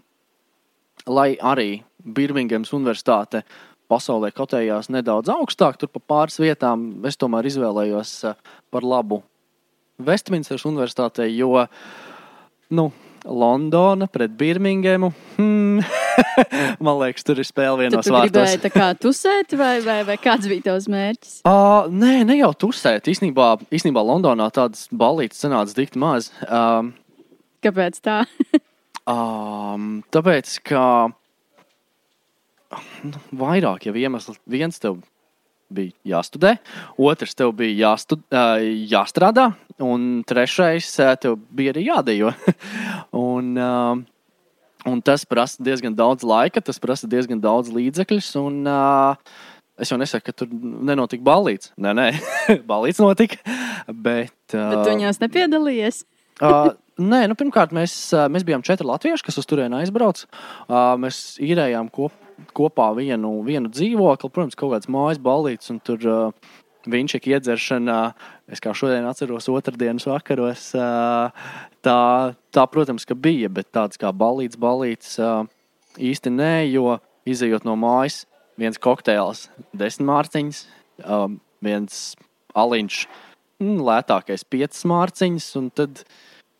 lai 1.09 1.35
arī 1.41 1.69
Birmingemas 2.05 2.74
Universitāte 2.75 3.43
pasaulē 3.91 4.31
kotējās 4.35 4.91
nedaudz 4.93 5.31
augstāk, 5.33 5.79
tur 5.81 5.91
pa 5.93 6.01
pāris 6.01 6.39
vietām, 6.41 6.87
es 7.07 7.19
tomēr 7.21 7.47
izvēlējos 7.51 8.17
uh, 8.29 8.37
par 8.73 8.85
labu 8.85 9.21
Westminsteras 10.05 10.65
Universitātei, 10.67 11.29
jo 11.37 11.65
nu, 12.75 12.89
Londona 13.25 14.07
pret 14.07 14.31
Birmingemu. 14.37 15.11
Hmm, 15.37 15.79
man 16.85 16.99
liekas, 17.01 17.25
tur 17.25 17.39
ir 17.41 17.47
spēle 17.47 17.85
vienos 17.85 18.05
tu 18.05 18.13
vārtos. 18.13 18.29
gribēji 18.31 18.61
tā 18.65 18.71
kā 18.73 18.89
tusēt, 18.99 19.55
vai, 19.57 19.79
vai, 19.85 19.99
vai 20.07 20.17
kāds 20.21 20.49
bija 20.51 20.69
tavs 20.69 20.87
mērķis? 20.91 21.39
Uh, 21.47 21.89
nē, 21.89 22.19
ne 22.29 22.37
jau 22.39 22.51
tusēt. 22.65 23.09
Īsnībā, 23.11 23.49
īsnībā 23.73 24.03
Londonā 24.05 24.49
tādas 24.53 24.85
balītas 24.93 25.41
sanāca 25.45 25.77
dikti 25.77 26.01
maz. 26.01 26.29
Um, 26.45 26.93
Kāpēc 27.65 28.01
tā? 28.05 28.21
um, 29.15 30.03
tāpēc, 30.13 30.59
ka 30.69 30.85
nu, 33.08 33.22
vairāk 33.41 33.88
jau 33.88 33.96
iemesli. 33.98 34.36
Viens 34.50 34.82
tev 34.82 35.00
bija 35.74 35.94
jāstudē, 36.15 36.55
otrs 37.01 37.34
tev 37.38 37.53
bija 37.58 37.89
jāstud, 37.89 38.22
uh, 38.29 38.62
jāstrādā, 38.62 39.50
un 39.82 40.22
trešais 40.27 40.91
uh, 41.01 41.15
tev 41.20 41.39
bija 41.55 41.74
arī 41.74 41.88
jādejo. 41.88 42.36
un, 43.25 43.51
uh, 43.58 43.98
un 44.86 45.03
tas 45.05 45.25
prasa 45.25 45.65
diezgan 45.65 45.98
daudz 45.98 46.25
laika, 46.27 46.62
tas 46.62 46.82
prasa 46.82 47.10
diezgan 47.10 47.41
daudz 47.44 47.74
līdzekļus. 47.74 48.32
Un, 48.44 48.63
uh, 48.70 49.51
Es 49.75 49.89
jau 49.91 49.98
nesaku, 50.00 50.29
ka 50.29 50.32
tur 50.39 50.48
nenotika 50.88 51.20
balīts. 51.27 51.74
Nē, 51.75 51.91
nē, 51.98 52.05
balīts 52.72 53.01
notika. 53.03 53.41
Bet, 53.89 54.32
uh, 54.53 54.70
Bet 54.72 54.77
tu 54.77 54.94
viņos 54.94 55.20
nepiedalījies. 55.20 55.98
Uh, 56.39 56.70
nē, 56.96 57.25
nu, 57.27 57.36
pirmkārt, 57.36 57.74
mēs, 57.75 57.96
mēs 58.32 58.46
bijām 58.48 58.63
četri 58.63 58.88
latvieši, 58.88 59.25
kas 59.27 59.41
uz 59.41 59.50
turieni 59.50 59.82
aizbrauca. 59.82 60.29
Uh, 60.70 60.94
mēs 61.00 61.36
īrējām 61.44 61.91
kop, 61.91 62.15
kopā 62.55 62.89
vienu, 62.97 63.39
vienu 63.45 63.71
dzīvokli, 63.71 64.31
protams, 64.33 64.57
kaut 64.59 64.75
kāds 64.75 64.91
mājas 64.91 65.21
balīts, 65.23 65.71
un 65.73 65.79
tur 65.83 66.07
uh, 66.09 66.53
viņš 66.89 67.17
ir 67.17 67.29
iedzeršana. 67.35 67.99
Es 68.51 68.61
kā 68.63 68.73
šodien 68.77 69.07
atceros, 69.09 69.49
otrdienas 69.51 70.07
vakaros. 70.09 70.67
Uh, 70.77 71.33
tā, 71.85 71.99
tā, 72.53 72.65
protams, 72.71 73.07
ka 73.07 73.17
bija, 73.17 73.49
bet 73.49 73.71
tāds 73.75 73.99
kā 74.01 74.11
balīts, 74.15 74.59
balīts 74.61 75.17
uh, 75.21 75.47
īsti 75.97 76.33
nē, 76.33 76.53
jo 76.73 76.97
izējot 77.25 77.65
no 77.65 77.77
mājas, 77.79 78.23
viens 78.59 78.79
kokteils, 78.81 79.47
desmit 79.75 80.09
mārciņas, 80.11 80.61
um, 81.03 81.39
viens 81.65 82.13
aliņš, 82.55 83.01
mm, 83.63 83.81
lētākais 83.87 84.45
piecas 84.47 84.85
mārciņas, 84.87 85.49
un 85.59 85.69
tad, 85.75 86.05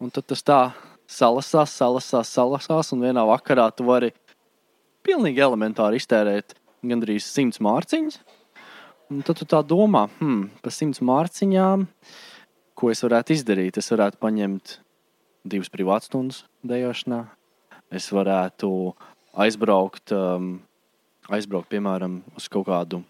un 0.02 0.12
tad 0.14 0.28
tas 0.32 0.44
tā 0.44 0.60
salasās, 1.08 1.76
salasās, 1.78 2.32
salasās, 2.34 2.92
un 2.96 3.06
vienā 3.06 3.24
vakarā 3.30 3.70
tu 3.76 3.86
vari 3.88 4.12
pilnīgi 5.06 5.44
elementāri 5.46 6.00
iztērēt 6.02 6.56
gandrīz 6.86 7.28
simts 7.30 7.62
mārciņas. 7.64 8.20
Un 9.14 9.22
tad 9.26 9.38
tu 9.38 9.46
tā 9.46 9.62
domā, 9.62 10.08
hmm, 10.18 10.48
par 10.66 10.74
simts 10.74 11.02
mārciņām, 11.06 11.86
ko 12.78 12.90
es 12.90 13.04
varētu 13.06 13.36
izdarīt? 13.36 13.78
Es 13.78 13.92
varētu 13.94 14.18
paņemt 14.22 14.80
divas 15.46 15.70
privātstundas 15.70 16.42
dejošanā, 16.66 17.22
es 17.94 18.10
varētu 18.14 18.70
aizbraukt, 19.46 20.14
um, 20.16 20.56
aizbraukt, 21.30 21.70
piemēram, 21.70 22.24
uz 22.38 22.50
kaut 22.50 22.66
kādu 22.72 23.04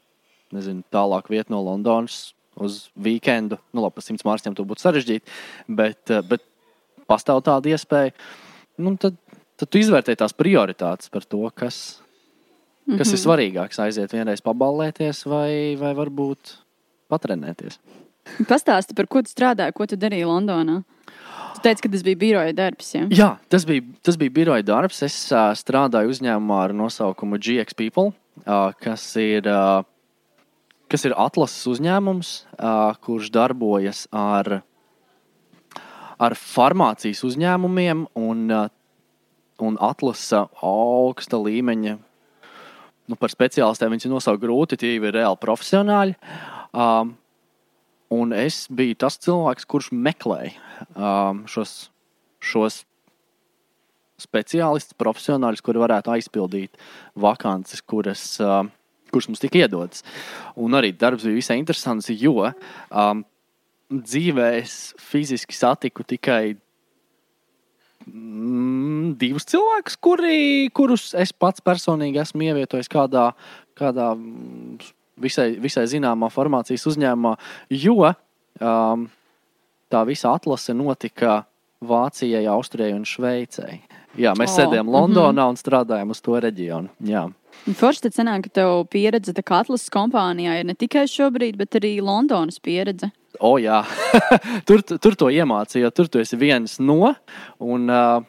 nezinu, 0.56 0.84
tālāku 0.92 1.32
vietu 1.36 1.56
no 1.56 1.62
Londonas 1.64 2.34
uz 2.60 2.90
weekendu. 3.00 3.60
Nu, 3.72 3.86
labi, 3.86 3.96
par 3.98 4.06
simts 4.06 4.28
mārciņām 4.28 4.56
to 4.58 4.68
būtu 4.68 4.84
sarežģīti, 4.84 5.38
bet, 5.80 6.02
uh, 6.12 6.26
bet 6.28 6.44
pastāv 7.08 7.40
tāda 7.48 7.72
iespēja. 7.72 8.12
Nu, 8.84 8.98
tad, 9.00 9.16
tad 9.60 9.72
tu 9.72 9.82
izvērtē 9.82 10.16
tās 10.20 10.36
prioritātes 10.36 11.12
par 11.12 11.24
to, 11.24 11.44
kas, 11.50 12.02
kas 12.86 12.88
mm 12.88 12.98
-hmm. 12.98 13.14
ir 13.14 13.24
svarīgāks. 13.24 13.82
Aiziet 13.84 14.14
vienreiz 14.14 14.42
paballēties 14.42 15.26
vai, 15.26 15.76
vai 15.80 15.94
varbūt 15.94 16.58
patrenēties. 17.10 17.80
Pastāsti, 18.50 18.96
par 18.98 19.08
ko 19.08 19.22
tu 19.22 19.30
strādāji, 19.30 19.74
ko 19.74 19.86
tu 19.86 19.96
darīji 19.96 20.26
Londonā. 20.26 20.82
Tu 21.56 21.64
teici, 21.64 21.82
ka 21.86 21.90
tas 21.90 22.04
bija 22.04 22.20
biroja 22.20 22.54
darbs. 22.54 22.94
Ja? 22.96 23.08
Jā, 23.10 23.30
tas 23.50 23.66
bija, 23.66 23.84
tas 24.04 24.18
bija 24.18 24.34
biroja 24.34 24.66
darbs. 24.66 25.02
Es 25.06 25.16
uh, 25.32 25.54
strādāju 25.56 26.12
uzņēmumā 26.14 26.62
ar 26.66 26.74
nosaukumu 26.74 27.40
GX 27.40 27.78
People, 27.78 28.12
uh, 28.44 28.74
kas 28.82 29.06
ir, 29.22 29.48
uh, 29.48 29.86
kas 30.92 31.06
ir 31.06 31.16
atlases 31.18 31.68
uzņēmums, 31.76 32.32
uh, 32.58 32.98
kurš 33.06 33.32
darbojas 33.32 34.08
ar, 34.12 34.64
ar 36.20 36.38
farmācijas 36.42 37.24
uzņēmumiem 37.30 38.08
un, 38.20 38.44
uh, 38.52 38.75
un 39.64 39.78
atlasa 39.84 40.46
augsta 40.64 41.40
līmeņa. 41.40 41.96
Nu, 43.06 43.18
par 43.20 43.30
speciālistiem 43.30 43.94
viņus 43.94 44.10
nosaukt 44.10 44.42
grūti, 44.42 44.80
tie 44.82 44.96
ir 44.98 45.14
reāli 45.14 45.38
profesionāļi. 45.42 46.16
Um, 46.74 47.14
un 48.14 48.34
es 48.36 48.66
biju 48.74 48.98
tas 49.06 49.20
cilvēks, 49.22 49.68
kurš 49.70 49.92
meklēja 49.94 50.56
um, 50.96 51.44
šos, 51.50 51.76
šos 52.42 52.82
speciālistus, 54.22 54.98
profesionāļus, 54.98 55.64
kuri 55.66 55.84
varētu 55.84 56.16
aizpildīt 56.16 56.82
vakances, 57.20 57.84
kuras, 57.86 58.26
uh, 58.42 58.64
kuras 59.14 59.30
mums 59.30 59.44
tika 59.44 59.62
iedotas. 59.62 60.04
Un 60.58 60.76
arī 60.78 60.92
darbs 60.98 61.28
bija 61.28 61.38
visai 61.38 61.60
interesants, 61.62 62.10
jo 62.10 62.50
um, 62.50 63.26
dzīvē 63.94 64.50
es 64.64 64.96
fiziski 65.02 65.56
satiku 65.56 66.06
tikai 66.08 66.56
mm, 68.08 69.16
divus 69.22 69.48
cilvēkus, 69.52 69.98
kuri, 70.02 70.38
kurus 70.76 71.14
es 71.18 71.34
pats 71.34 71.64
personīgi 71.66 72.22
esmu 72.24 72.48
ievietojis 72.50 72.92
kādā, 72.92 73.30
kādā 73.78 74.12
mm, 74.16 74.78
visai, 75.22 75.52
visai 75.62 75.86
zināmā 75.92 76.30
farmācijas 76.34 76.88
uzņēmumā, 76.92 77.36
jo 77.74 77.98
um, 78.06 79.10
tā 79.92 80.06
visa 80.08 80.34
atlase 80.36 80.76
notika 80.76 81.44
Vācijai, 81.86 82.46
Austrijai 82.50 82.96
un 82.96 83.06
Šveicei. 83.06 83.82
Jā, 84.16 84.32
mēs 84.40 84.54
oh, 84.54 84.62
sēdējām 84.62 84.90
Londonā 84.90 85.32
mm 85.32 85.40
-hmm. 85.42 85.50
un 85.50 85.60
strādājām 85.60 86.14
uz 86.14 86.22
to 86.22 86.40
reģionu. 86.40 86.90
Jā. 87.04 87.28
Forši 87.66 88.06
tad 88.06 88.14
sanāk, 88.14 88.46
ka 88.46 88.60
tev 88.60 88.84
pieredze 88.94 89.34
atlases 89.34 89.90
kompānijā 89.94 90.60
ir 90.60 90.68
ne 90.70 90.76
tikai 90.78 91.08
šobrīd, 91.10 91.58
bet 91.58 91.80
arī 91.80 91.98
Londonas 92.04 92.60
pieredze. 92.62 93.10
O, 93.40 93.56
oh, 93.56 93.58
jā, 93.60 93.82
tur, 94.68 94.84
tur 94.86 95.18
to 95.18 95.32
iemācīja, 95.34 95.90
tur 95.96 96.08
tu 96.12 96.22
esi 96.22 96.38
viens 96.40 96.78
no. 96.80 97.16
Un, 97.60 97.90
uh, 97.90 98.22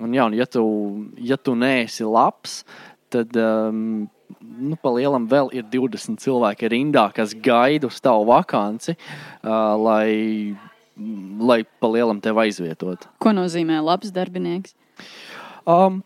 un, 0.00 0.14
jā, 0.16 0.24
un 0.24 0.38
ja, 0.38 0.46
tu, 0.48 0.64
ja 1.20 1.36
tu 1.36 1.54
neesi 1.58 2.06
labs, 2.08 2.62
tad 3.12 3.36
um, 3.36 4.08
nu, 4.40 4.78
pa 4.80 4.92
lielam 4.96 5.28
vēl 5.30 5.52
ir 5.56 5.66
20 5.72 6.16
cilvēki 6.22 6.70
rindā, 6.72 7.06
kas 7.14 7.36
gaida 7.36 7.90
uz 7.90 8.00
tavu 8.02 8.24
vakanci, 8.30 8.96
uh, 8.96 9.74
lai, 9.78 10.54
lai 11.52 11.60
pa 11.78 11.92
lielam 11.92 12.22
tevi 12.24 12.48
aizvietotu. 12.48 13.12
Ko 13.22 13.34
nozīmē 13.36 13.82
labs 13.84 14.14
darbinieks? 14.16 14.74
Um, 15.68 16.00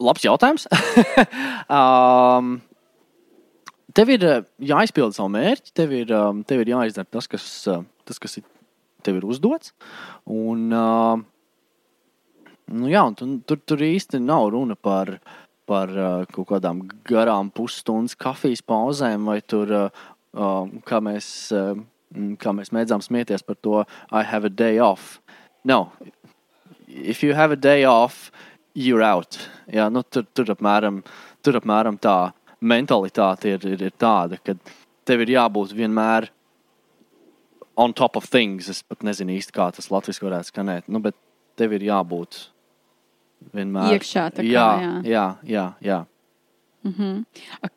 labs 0.00 0.24
jautājums. 0.24 0.66
um, 1.78 2.56
tev 3.96 4.12
ir 4.14 4.26
jāizpilda 4.70 5.16
savu 5.16 5.32
mērķi, 5.34 5.74
tev 5.76 5.92
ir, 5.96 6.14
um, 6.16 6.44
tev 6.46 6.64
ir 6.64 6.72
jāizdara 6.74 7.08
tas, 7.10 7.28
kas, 7.30 7.46
uh, 7.70 7.84
tas, 8.08 8.20
kas 8.22 8.40
ir, 8.40 8.46
tev 9.06 9.20
ir 9.20 9.28
uzdots. 9.28 9.74
Un, 10.30 10.68
uh, 10.74 11.20
nu, 12.70 12.90
jā, 12.90 13.04
un 13.04 13.18
tu, 13.18 13.30
tur, 13.48 13.62
tur 13.72 13.84
īsti 13.90 14.22
nav 14.22 14.50
runa 14.54 14.76
par, 14.78 15.18
par 15.70 15.92
uh, 15.94 16.24
kaut 16.34 16.50
kādām 16.54 16.84
garām 17.08 17.52
pusstundas 17.54 18.18
kafijas 18.18 18.64
pauzēm, 18.66 19.28
vai 19.30 19.40
tur, 19.42 19.74
uh, 19.86 20.06
uh, 20.36 20.64
kā, 20.88 21.02
mēs, 21.04 21.28
uh, 21.56 21.74
kā 22.40 22.56
mēs 22.56 22.72
mēdzām 22.76 23.04
smieties 23.04 23.46
par 23.46 23.60
to, 23.60 23.84
I 24.10 24.24
have 24.24 24.48
a 24.48 24.52
day 24.52 24.78
off. 24.78 25.18
No, 25.64 25.92
if 26.88 27.22
you 27.22 27.34
have 27.34 27.52
a 27.52 27.56
day 27.56 27.84
off, 27.84 28.30
you're 28.80 29.04
out. 29.04 29.38
Jā, 29.70 29.88
nu, 29.92 30.02
tur, 30.02 30.26
tur, 30.34 30.50
apmēram, 30.54 31.00
tur 31.44 31.60
apmēram 31.60 31.98
tā 32.00 32.32
mentalitāte 32.60 33.54
ir, 33.54 33.66
ir, 33.68 33.88
ir 33.88 33.96
tāda, 34.00 34.38
ka 34.42 34.56
tev 35.08 35.24
ir 35.24 35.34
jābūt 35.36 35.74
vienmēr 35.76 36.28
on 37.80 37.94
top 37.96 38.16
of 38.16 38.28
things. 38.28 38.68
Es 38.72 38.82
pat 38.82 39.04
nezinu 39.06 39.36
īsti, 39.38 39.54
kā 39.56 39.70
tas 39.74 39.90
latviešu 39.92 40.26
varētu 40.26 40.52
skanēt, 40.52 40.88
nu, 40.92 41.02
bet 41.04 41.16
tev 41.60 41.76
ir 41.76 41.86
jābūt 41.90 42.46
vienmēr 43.56 43.96
iekšā. 43.96 44.30
Kā, 44.36 44.46
jā, 44.46 44.70
jā, 44.80 44.94
jā. 45.04 45.26
jā, 45.56 45.66
jā. 45.84 46.00
Mm 46.80 46.94
-hmm. 46.96 47.24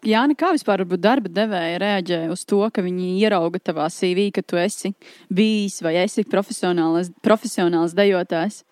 Jā, 0.08 0.28
kā 0.40 0.54
vispār 0.56 0.86
darba 0.98 1.30
devēja 1.30 1.80
reaģē 1.80 2.32
uz 2.32 2.46
to, 2.46 2.70
ka 2.72 2.82
viņi 2.82 3.20
ierauga 3.20 3.60
tavā 3.60 3.90
CV, 3.92 4.32
ka 4.32 4.42
tu 4.42 4.56
esi 4.56 4.94
bijis 5.30 5.82
vai 5.82 5.96
esi 5.96 6.24
profesionāls, 6.24 7.12
profesionāls 7.22 7.94
dejotājs? 7.94 8.64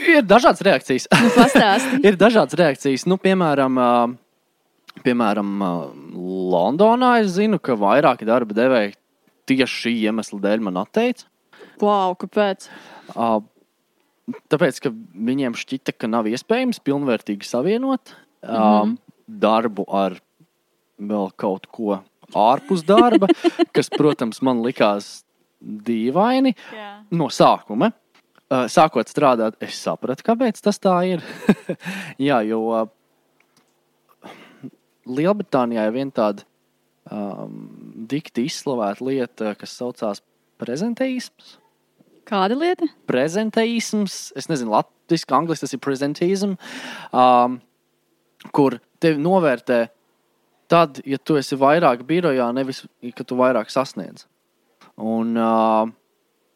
Ir 0.00 0.26
dažādas 0.26 0.62
reakcijas. 0.66 1.06
Nu, 1.12 1.30
ir 2.08 2.18
dažādas 2.20 2.56
reakcijas. 2.58 3.06
Nu, 3.10 3.18
piemēram, 3.20 3.78
piemēram, 5.04 5.54
Londonā 6.54 7.16
es 7.22 7.34
zinu, 7.36 7.60
ka 7.62 7.76
vairāki 7.78 8.28
darba 8.28 8.56
devēji 8.56 8.94
tieši 9.48 9.80
šī 9.84 9.94
iemesla 10.08 10.40
dēļ 10.46 10.64
man 10.64 10.80
atteica. 10.82 11.28
Wow, 11.82 12.14
kāpēc? 12.20 12.68
Tāpēc, 14.52 14.80
ka 14.80 14.92
viņiem 15.28 15.56
šķita, 15.58 15.96
ka 15.98 16.08
nav 16.08 16.28
iespējams 16.30 16.80
pilnvērtīgi 16.84 17.44
savienot 17.44 18.14
mm 18.44 18.54
-hmm. 18.54 18.96
darbu 19.28 19.84
ar 19.88 20.16
vēl 20.98 21.30
kaut 21.36 21.66
ko 21.66 22.00
ārpus 22.32 22.84
darba, 22.86 23.28
kas, 23.76 23.90
protams, 23.92 24.40
man 24.42 24.62
likās 24.64 25.24
dīvaini 25.60 26.54
yeah. 26.72 27.02
no 27.10 27.28
sākuma. 27.32 27.92
Uh, 28.52 28.66
sākot 28.68 29.08
strādāt, 29.08 29.56
es 29.64 29.78
sapratu, 29.80 30.24
kāpēc 30.26 30.58
tas 30.62 30.76
tā 30.82 30.98
ir. 31.08 31.22
Jā, 32.28 32.42
jo 32.44 32.60
uh, 32.68 32.84
Lielbritānijā 35.08 35.86
ir 35.88 35.94
viena 35.94 36.12
tāda 36.14 36.44
um, 37.08 37.64
dikti 38.10 38.44
izslavēta 38.48 39.04
lieta, 39.04 39.54
kas 39.58 39.72
saucās 39.80 40.20
prezenteisms. 40.60 41.56
Kāda 42.28 42.56
lieta? 42.56 42.88
Prezenteisms, 43.08 44.32
es 44.36 44.48
nezinu, 44.48 44.72
latviešu, 44.76 45.28
angļuiski 45.36 45.66
tas 45.66 45.76
ir 45.76 45.82
prezenteism, 45.84 46.54
um, 47.12 47.58
kur 48.52 48.78
tevi 49.00 49.20
novērtē 49.24 49.80
tad, 50.72 51.02
ja 51.04 51.20
tu 51.20 51.36
esi 51.40 51.58
vairāk 51.60 52.04
birojā, 52.08 52.48
nevis, 52.56 52.84
ka 53.16 53.26
tu 53.28 53.36
vairāk 53.40 53.72
sasniedz. 53.72 54.24
Un, 55.00 55.34
uh, 55.36 55.92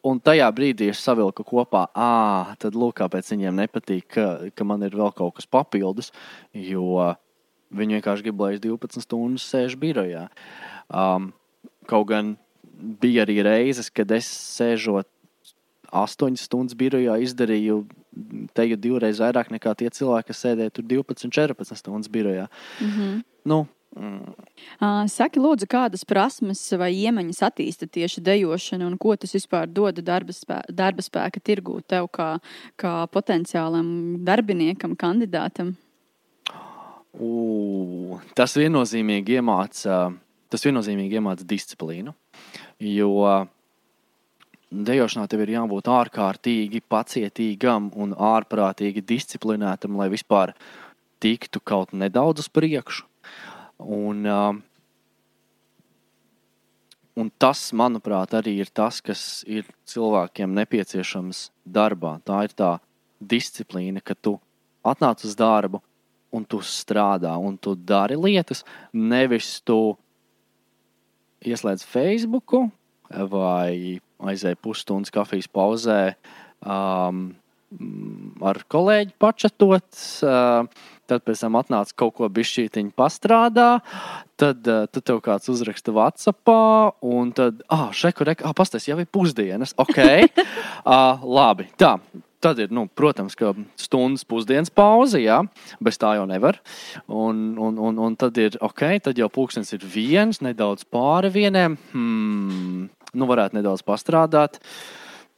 un 0.03 0.19
tajā 0.23 0.47
brīdī 0.55 0.89
es 0.93 1.01
savilku 1.03 1.43
kopā, 1.47 1.87
ah, 1.95 2.53
tad 2.61 2.77
lūk, 2.77 2.97
kāpēc 3.01 3.31
viņiem 3.33 3.63
nepatīk, 3.63 4.07
ka, 4.15 4.27
ka 4.55 4.67
man 4.67 4.83
ir 4.87 4.95
vēl 4.95 5.11
kaut 5.15 5.37
kas 5.39 5.49
papildus, 5.49 6.11
jo 6.53 7.13
viņi 7.75 7.99
vienkārši 7.99 8.25
grib, 8.25 8.41
lai 8.41 8.55
es 8.55 8.63
12 8.63 9.05
stundas 9.05 9.45
sēžu 9.49 9.79
birojā. 9.81 10.27
Um, 10.89 11.31
kaut 11.89 12.09
gan 12.09 12.35
bija 13.01 13.25
arī 13.25 13.41
reizes, 13.45 13.91
kad 13.93 14.11
es 14.15 14.29
sēžot 14.29 15.07
astoņas 15.89 16.45
stundas 16.45 16.77
birojā 16.77 17.17
izdarīju 17.25 17.81
teju 18.57 18.77
divreiz 18.81 19.19
vairāk 19.21 19.51
nekā 19.53 19.73
tie 19.77 19.89
cilvēki, 19.93 20.29
kas 20.31 20.43
sēdēja 20.45 20.73
tur 20.75 20.85
12, 20.89 21.29
14 21.33 21.77
stundas 21.79 22.11
birojā. 22.11 22.47
Mm 22.81 22.89
-hmm. 22.89 23.21
nu, 23.45 23.65
Mm. 23.97 24.35
Saki, 25.09 25.41
lūdzu, 25.41 25.65
kādas 25.69 26.05
prasmes 26.07 26.61
vai 26.77 26.91
iemaņas 26.93 27.41
attīsta 27.47 27.87
tieši 27.89 28.21
dejošana, 28.21 28.85
un 28.85 28.97
ko 29.01 29.15
tas 29.17 29.33
vispār 29.33 29.65
dod 29.65 30.01
darba, 30.05 30.35
spē 30.35 30.61
darba 30.69 31.03
spēka 31.03 31.41
tirgū 31.41 31.79
tev 31.89 32.09
kā, 32.13 32.35
kā 32.79 32.93
potenciālam 33.09 34.21
darbiniekam, 34.27 34.93
kandidātam? 34.99 35.73
U, 37.17 38.19
tas 38.37 38.53
viennozīmīgi 38.59 39.39
iemāca, 39.39 40.03
tas 40.53 40.67
viennozīmīgi 40.67 41.17
iemāca 41.17 41.47
disciplīnu, 41.49 42.13
jo 42.85 43.09
Dejošanā 44.69 45.25
tev 45.25 45.41
ir 45.41 45.55
jābūt 45.55 45.87
ārkārtīgi 45.89 46.83
pacietīgam 46.93 47.87
un 47.97 48.11
ārprātīgi 48.13 49.01
disciplinētam, 49.01 49.95
lai 49.97 50.11
vispār 50.13 50.53
tiktu 51.17 51.57
kaut 51.65 51.95
nedaudz 51.97 52.45
uz 52.45 52.51
priekšu. 52.53 53.07
Un, 53.79 54.25
uh, 54.27 54.55
un 57.19 57.31
tas, 57.39 57.69
manuprāt, 57.71 58.35
arī 58.35 58.57
ir 58.63 58.71
tas, 58.75 58.99
kas 59.01 59.43
ir 59.47 59.67
cilvēkiem 59.87 60.53
nepieciešams 60.57 61.49
darbā. 61.63 62.17
Tā 62.27 62.43
ir 62.47 62.55
tā 62.55 62.73
disciplīna, 63.19 64.03
ka 64.03 64.15
tu 64.15 64.37
atnāc 64.85 65.23
uz 65.27 65.35
darbu 65.39 65.81
un 66.35 66.45
tu 66.45 66.59
strādā 66.63 67.33
un 67.41 67.57
tu 67.57 67.73
dari 67.75 68.17
lietas, 68.19 68.63
nevis 68.93 69.57
tu 69.65 69.97
ieslēdz 71.47 71.85
Facebook 71.87 72.53
vai 73.09 73.99
aizēju 74.19 74.59
pusstundas 74.61 75.13
kafijas 75.13 75.47
pauzē. 75.51 76.01
Um, 76.59 77.31
ar 78.43 78.59
kolēģi 78.67 79.15
pačatot, 79.21 79.87
uh, 80.25 80.65
tad 81.09 81.25
pēc 81.25 81.43
tam 81.43 81.57
atnāca 81.59 81.97
kaut 81.97 82.15
ko 82.19 82.29
bišķītiņu 82.39 82.95
pastrādā, 82.97 83.71
Tad, 84.39 84.63
uh, 84.71 84.85
tad 84.87 85.03
tev 85.03 85.17
kāds 85.19 85.49
uzraksta 85.51 85.91
Whatsappā, 85.91 86.93
un 87.03 87.33
tad, 87.35 87.57
ah, 87.67 87.89
šeku, 87.91 88.23
rek, 88.23 88.45
ah, 88.47 88.53
pastāst, 88.55 88.87
jau 88.87 88.95
ir 89.01 89.09
pusdienas. 89.11 89.73
Ok, 89.75 89.97
uh, 89.99 91.25
labi. 91.39 91.65
Tā, 91.75 91.97
tad 92.39 92.61
ir, 92.63 92.69
nu, 92.71 92.85
protams, 92.87 93.35
ka 93.35 93.51
stundas 93.79 94.23
pusdienas 94.23 94.71
pauze, 94.71 95.19
jā, 95.19 95.41
bez 95.83 95.99
tā 95.99 96.13
jau 96.15 96.23
nevar. 96.29 96.61
Un, 97.11 97.57
un, 97.59 97.81
un, 97.89 97.99
un 98.07 98.15
tad 98.19 98.39
ir, 98.39 98.55
ok, 98.63 98.85
tad 99.09 99.19
jau 99.19 99.27
pulkstenis 99.33 99.75
ir 99.75 99.83
viens, 99.83 100.39
nedaudz 100.45 100.87
pāri 100.87 101.33
vienam. 101.35 101.75
Hmm, 101.91 102.87
nu, 103.11 103.29
varētu 103.29 103.59
nedaudz 103.59 103.83
pastrādāt. 103.83 104.61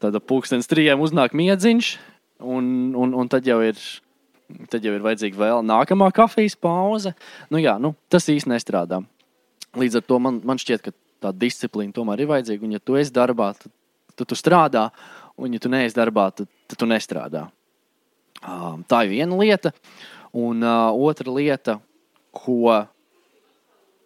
Tad 0.02 0.22
pulkstenis 0.30 0.70
trijiem 0.70 1.02
uznāk 1.02 1.34
miedziņš, 1.38 1.92
un, 2.46 2.70
un, 2.98 3.18
un 3.18 3.34
tad 3.34 3.50
jau 3.50 3.58
ir 3.66 3.82
tad 4.72 4.86
jau 4.86 4.94
ir 4.96 5.04
vajadzīga 5.06 5.40
vēl 5.40 5.64
nākamā 5.66 6.10
kafijas 6.16 6.58
pauze. 6.60 7.14
Nu, 7.52 7.62
jā, 7.62 7.78
nu, 7.82 7.94
tas 8.12 8.30
īsti 8.32 8.52
nestrādā. 8.52 9.02
Līdz 9.78 10.02
ar 10.02 10.06
to 10.08 10.20
man, 10.20 10.42
man 10.48 10.60
šķiet, 10.62 10.84
ka 10.86 10.94
tā 11.24 11.32
disciplīna 11.36 11.96
tomēr 11.96 12.24
ir 12.24 12.32
vajadzīga. 12.32 12.66
Un, 12.68 12.76
ja 12.76 12.84
tu 12.84 12.98
esi 13.00 13.14
darbā, 13.16 13.52
tad, 13.58 13.74
tad 14.20 14.30
tu 14.32 14.38
strādā, 14.38 14.88
un, 15.40 15.54
ja 15.56 15.62
tu 15.62 15.72
neesi 15.72 15.98
darbā, 15.98 16.30
tad, 16.36 16.50
tad 16.72 16.82
tu 16.82 16.90
nestrādā. 16.90 17.46
Tā 18.42 19.04
ir 19.06 19.14
viena 19.14 19.38
lieta. 19.38 19.74
Un 20.34 20.64
uh, 20.64 20.90
otra 20.96 21.32
lieta, 21.36 21.78
ko 22.32 22.72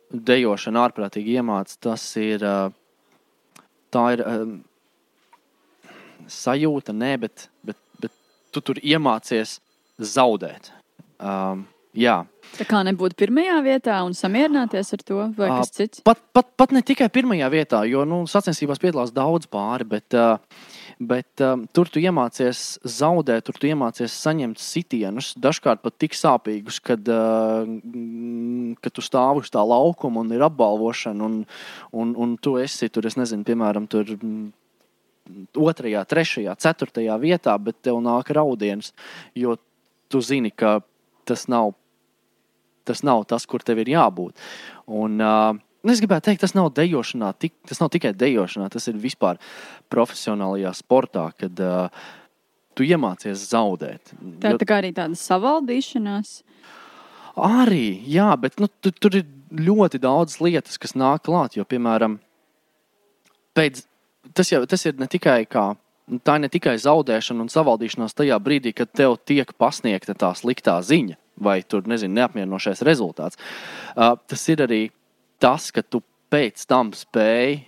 dejošana 0.10 0.88
ārprātīgi 0.88 1.38
iemācīja, 1.39 1.81
tas 1.86 2.05
ir, 2.19 2.45
uh, 2.45 4.10
ir 4.12 4.23
um, 4.25 4.55
sajūta, 6.31 6.95
ne, 6.97 7.13
bet, 7.21 7.47
bet, 7.65 7.77
bet 8.01 8.13
tu 8.51 8.63
tur 8.65 8.81
iemācies 8.81 9.60
zaudēt. 10.01 10.71
Um, 11.19 11.65
jā. 11.95 12.19
Tā 12.55 12.65
kā 12.67 12.81
nebūtu 12.88 13.17
pirmajā 13.19 13.55
vietā 13.65 13.97
un 14.05 14.13
samierināties 14.15 14.93
ar 14.95 15.03
to, 15.08 15.17
vai 15.36 15.49
kas 15.49 15.71
cits? 15.75 16.01
Pat, 16.05 16.19
pat, 16.36 16.51
pat 16.60 16.73
ne 16.75 16.81
tikai 16.86 17.08
pirmajā 17.12 17.49
vietā, 17.51 17.81
jo 17.89 18.03
nu, 18.08 18.21
sacensībās 18.29 18.79
piedalās 18.84 19.12
daudz 19.15 19.49
pāri, 19.51 19.88
bet, 19.95 20.15
bet 20.99 21.43
tur 21.75 21.91
tu 21.91 22.03
iemācies 22.03 22.63
zaudēt, 22.84 23.47
tur 23.47 23.60
tu 23.60 23.71
iemācies 23.71 24.15
saņemt 24.23 24.62
sitienus, 24.62 25.34
dažkārt 25.41 25.84
pat 25.84 25.97
tik 25.99 26.15
sāpīgus, 26.15 26.79
kad, 26.86 27.12
kad 28.79 28.95
tu 28.95 29.03
stāvi 29.03 29.43
uz 29.43 29.51
tā 29.51 29.63
laukuma 29.65 30.23
un 30.23 30.36
ir 30.36 30.45
apbalvošana, 30.47 31.27
un, 31.27 31.41
un, 31.91 32.15
un 32.15 32.38
tu 32.39 32.55
esi 32.62 32.91
tur, 32.91 33.08
es 33.10 33.19
nezinu, 33.19 33.47
piemēram, 33.47 33.89
tur 33.91 34.15
otrajā, 35.58 36.03
trešajā, 36.08 36.55
ceturtajā 36.62 37.15
vietā, 37.19 37.55
bet 37.60 37.81
tev 37.84 37.99
nāk 38.05 38.29
raudiens, 38.36 38.93
jo 39.36 39.58
tu 40.11 40.21
zini, 40.21 40.51
ka 40.51 40.79
tas 41.25 41.47
nav 41.51 41.73
tas, 42.85 43.01
nav 43.03 43.25
tas 43.29 43.45
kur 43.49 43.63
tev 43.65 43.81
ir 43.83 43.95
jābūt. 43.95 44.43
Un, 44.87 45.21
uh, 45.21 45.61
Es 45.85 45.99
gribētu 46.01 46.31
teikt, 46.31 46.41
tas 46.41 46.55
nav 46.57 46.71
dejošanā, 46.73 47.27
tik, 47.37 47.51
tas 47.69 47.77
nav 47.77 47.91
tikai 47.93 48.09
dejošanā, 48.17 48.71
tas 48.73 48.87
ir 48.89 48.95
vispār 48.97 49.37
profesionālajā 49.93 50.71
sportā, 50.73 51.27
kad 51.37 51.61
uh, 51.61 52.07
tu 52.73 52.87
iemācies 52.87 53.43
zaudēt. 53.51 54.15
Tā 54.41 54.55
ir 54.55 54.57
tā 54.57 54.79
arī 54.79 54.89
tāda 54.97 55.13
savaldīšanās. 55.19 56.31
Arī, 57.37 58.01
jā, 58.09 58.31
bet 58.41 58.57
nu, 58.57 58.65
tu, 58.81 58.89
tur 58.97 59.19
ir 59.19 59.29
ļoti 59.53 60.01
daudz 60.01 60.39
lietas, 60.41 60.81
kas 60.81 60.97
nāk 60.97 61.27
klāt. 61.29 61.59
Jo, 61.59 61.67
piemēram, 61.69 62.17
pēc, 63.53 63.85
tas, 64.33 64.49
jau, 64.55 64.63
tas 64.65 64.89
ir 64.89 64.97
ne 64.97 65.05
tikai 65.11 65.43
kā 65.45 65.67
tā 66.25 66.37
ir 66.37 66.45
ne 66.45 66.49
tikai 66.51 66.75
zaudēšana 66.81 67.45
un 67.45 67.51
savaldīšanās 67.51 68.17
tajā 68.17 68.37
brīdī, 68.43 68.73
kad 68.77 68.91
tev 68.93 69.17
tiek 69.25 69.53
pasniegta 69.57 70.17
tā 70.17 70.33
sliktā 70.37 70.77
ziņa 70.85 71.17
vai 71.41 71.59
tur, 71.67 71.83
nezinu, 71.89 72.15
neapmierinošais 72.15 72.83
rezultāts. 72.87 73.39
Uh, 73.95 74.15
tas 74.29 74.43
ir 74.51 74.63
arī 74.63 74.81
tas, 75.43 75.67
ka 75.75 75.83
tu 75.83 75.99
pēc 76.31 76.63
tam 76.69 76.93
spēj 76.95 77.65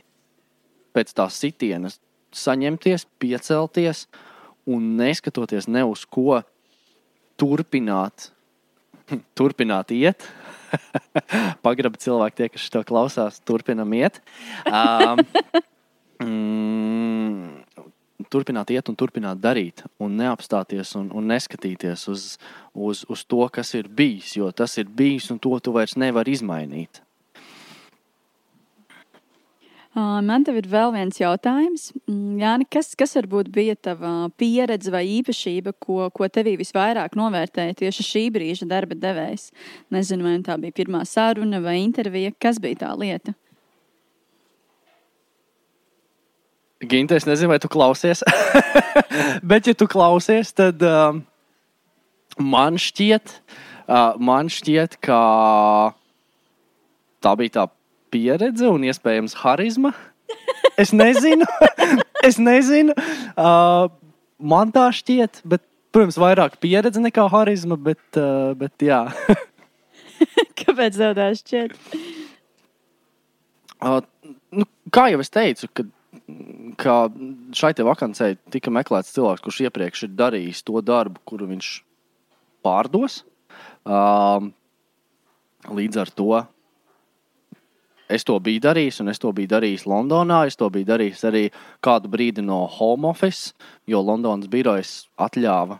pēc 0.95 1.13
tās 1.17 1.37
sitienas 1.41 1.99
saņemties, 2.35 3.05
piecelties 3.21 4.05
un 4.67 4.95
neskatoties 4.99 5.69
ne 5.69 5.83
uz 5.87 6.03
ko 6.09 6.41
turpināt, 7.39 8.31
turpināt 9.37 9.93
iet. 9.95 10.27
Pagrabi 11.65 12.01
cilvēki, 12.03 12.35
tie, 12.35 12.49
kas 12.51 12.67
to 12.73 12.83
klausās, 12.87 13.39
turpinam 13.47 13.93
iet. 13.95 14.19
Um, 14.67 15.21
mm, 16.25 16.76
turpināt 18.33 18.71
iet 18.75 18.89
un 18.91 18.97
turpināt 18.99 19.41
darīt, 19.43 19.83
un 19.99 20.17
neapstāties 20.19 20.95
un, 20.99 21.09
un 21.15 21.27
neskatīties 21.31 22.07
uz, 22.11 22.29
uz, 22.73 23.03
uz 23.09 23.25
to, 23.25 23.43
kas 23.53 23.73
ir 23.77 23.89
bijis, 23.89 24.35
jo 24.39 24.51
tas 24.51 24.77
ir 24.77 24.87
bijis 24.87 25.31
un 25.33 25.39
to 25.39 25.57
tu 25.59 25.75
vairs 25.75 25.97
nevari 25.99 26.37
izmainīt. 26.37 27.01
Man 29.97 30.43
te 30.45 30.53
ir 30.53 30.67
vēl 30.69 30.91
viens 30.93 31.17
jautājums. 31.17 31.87
Mm, 32.05 32.35
Jāni, 32.37 32.67
kas, 32.69 32.91
kas 32.97 33.15
varbūt 33.17 33.47
bija 33.53 33.73
tava 33.73 34.11
pieredze 34.37 34.91
vai 34.93 35.01
īpašība, 35.15 35.73
ko, 35.81 36.11
ko 36.13 36.27
tevī 36.29 36.53
visvairāk 36.59 37.17
novērtēja 37.17 37.79
tieši 37.79 38.05
šī 38.05 38.23
brīža 38.35 38.67
darba 38.69 38.93
devējs? 38.93 39.49
Nezinu, 39.95 40.27
vai 40.27 40.35
tā 40.45 40.59
bija 40.61 40.75
pirmā 40.83 41.01
saruna 41.09 41.63
vai 41.65 41.79
intervija. 41.81 42.35
Kas 42.37 42.61
bija 42.61 42.83
tā 42.83 42.93
lieta? 42.93 43.33
Ginte, 46.77 47.15
es 47.15 47.25
nezinu, 47.25 47.49
vai 47.49 47.59
tu 47.59 47.69
klausies. 47.69 48.21
Bet, 49.49 49.65
ja 49.65 49.73
tu 49.73 49.87
klausies, 49.89 50.51
tad 50.53 50.83
uh, 50.85 51.17
man 52.37 52.77
šķiet, 52.77 53.33
uh, 53.89 54.13
man 54.21 54.51
šķiet, 54.53 54.99
ka 55.01 55.21
tā 57.25 57.33
bija 57.39 57.55
tā 57.55 57.65
pieredze 58.13 58.69
un 58.69 58.85
iespējams 58.85 59.39
harizma. 59.43 59.95
Es 60.77 60.91
nezinu, 60.93 61.45
es 62.27 62.35
nezinu. 62.37 62.93
Uh, 63.33 63.87
man 64.37 64.69
tā 64.69 64.83
šķiet, 64.93 65.39
bet, 65.49 65.63
protams, 65.89 66.19
vairāk 66.21 66.59
pieredze 66.61 67.01
nekā 67.01 67.25
harizma, 67.33 67.79
bet, 67.81 68.03
uh, 68.19 68.51
bet 68.59 68.85
jā. 68.85 68.99
Kāpēc 70.61 70.99
tev 70.99 71.15
tā 71.17 71.31
šķiet? 71.39 71.73
Uh, 73.81 74.03
nu, 74.53 74.69
kā 74.93 75.07
jau 75.09 75.23
es 75.25 75.33
teicu, 75.33 75.71
kad 75.73 75.89
ka 76.79 77.07
šai 77.55 77.71
vakancei 77.87 78.35
tika 78.51 78.71
meklēts 78.73 79.13
cilvēks, 79.15 79.43
kurš 79.43 79.61
iepriekš 79.67 80.07
ir 80.07 80.15
darījis 80.19 80.63
to 80.67 80.81
darbu, 80.83 81.21
kuru 81.27 81.47
viņš 81.53 81.69
pārdos. 82.65 83.21
Um, 83.87 84.51
līdz 85.71 86.01
ar 86.03 86.11
to 86.11 86.41
es 88.11 88.27
to 88.27 88.35
biju 88.43 88.59
darījis, 88.63 88.99
un 89.03 89.11
es 89.11 89.19
to 89.23 89.31
biju 89.35 89.53
darījis 89.55 89.87
Londonā. 89.87 90.43
Es 90.47 90.59
to 90.59 90.69
biju 90.71 90.87
darījis 90.89 91.23
arī 91.27 91.45
kādu 91.83 92.11
brīdi 92.11 92.43
no 92.43 92.65
home 92.71 93.07
office, 93.07 93.53
jo 93.87 94.03
Londonas 94.03 94.51
birojas 94.51 94.93
atļāva, 95.15 95.79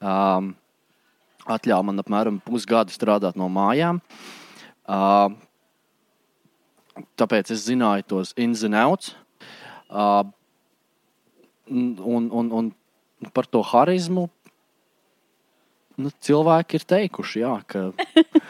um, 0.00 0.54
atļāva 1.44 1.90
man 1.90 2.00
apmēram 2.04 2.40
pusgadu 2.48 2.96
strādāt 2.96 3.36
no 3.36 3.50
mājām. 3.52 4.00
Uh, 4.88 5.36
tāpēc 7.20 7.52
es 7.52 7.68
zināju 7.68 8.08
tos 8.08 8.34
ins 8.40 8.64
and 8.64 8.76
outs. 8.80 9.12
Uh, 9.12 9.25
un, 9.90 10.32
un, 12.30 12.50
un 12.60 13.30
par 13.32 13.46
to 13.46 13.62
harizmu 13.62 14.28
nu, 15.96 16.12
cilvēki 16.22 16.78
ir 16.78 16.86
teikuši, 16.92 17.42
jā, 17.42 17.52
ka, 17.68 17.86